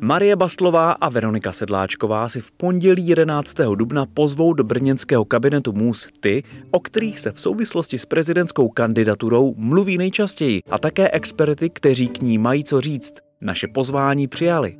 Marie 0.00 0.36
Bastlová 0.36 0.92
a 0.92 1.08
Veronika 1.08 1.52
Sedláčková 1.52 2.28
si 2.28 2.40
v 2.40 2.52
pondělí 2.52 3.06
11. 3.06 3.54
dubna 3.74 4.06
pozvou 4.06 4.52
do 4.52 4.64
brněnského 4.64 5.24
kabinetu 5.24 5.72
MUS 5.72 6.08
ty, 6.20 6.42
o 6.70 6.80
kterých 6.80 7.20
se 7.20 7.32
v 7.32 7.40
souvislosti 7.40 7.98
s 7.98 8.06
prezidentskou 8.06 8.68
kandidaturou 8.68 9.54
mluví 9.56 9.98
nejčastěji 9.98 10.60
a 10.70 10.78
také 10.78 11.10
experty, 11.10 11.70
kteří 11.70 12.08
k 12.08 12.22
ní 12.22 12.38
mají 12.38 12.64
co 12.64 12.80
říct. 12.80 13.14
Naše 13.40 13.68
pozvání 13.68 14.28
přijali. 14.28 14.76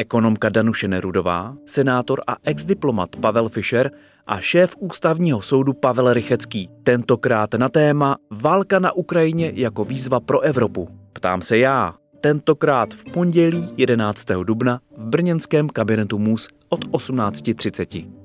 Ekonomka 0.00 0.48
Danuše 0.48 0.88
Nerudová, 0.88 1.54
senátor 1.64 2.20
a 2.26 2.36
exdiplomat 2.44 3.16
Pavel 3.16 3.48
Fischer 3.48 3.90
a 4.26 4.40
šéf 4.40 4.74
ústavního 4.78 5.42
soudu 5.42 5.72
Pavel 5.72 6.12
Rychecký. 6.12 6.70
Tentokrát 6.82 7.54
na 7.54 7.68
téma 7.68 8.16
Válka 8.30 8.78
na 8.78 8.92
Ukrajině 8.92 9.52
jako 9.54 9.84
výzva 9.84 10.20
pro 10.20 10.40
Evropu. 10.40 10.88
Ptám 11.12 11.42
se 11.42 11.58
já, 11.58 11.94
tentokrát 12.20 12.94
v 12.94 13.04
pondělí 13.04 13.74
11. 13.76 14.26
dubna 14.44 14.80
v 14.96 15.06
brněnském 15.06 15.68
kabinetu 15.68 16.18
MUS 16.18 16.48
od 16.68 16.84
18.30. 16.84 18.19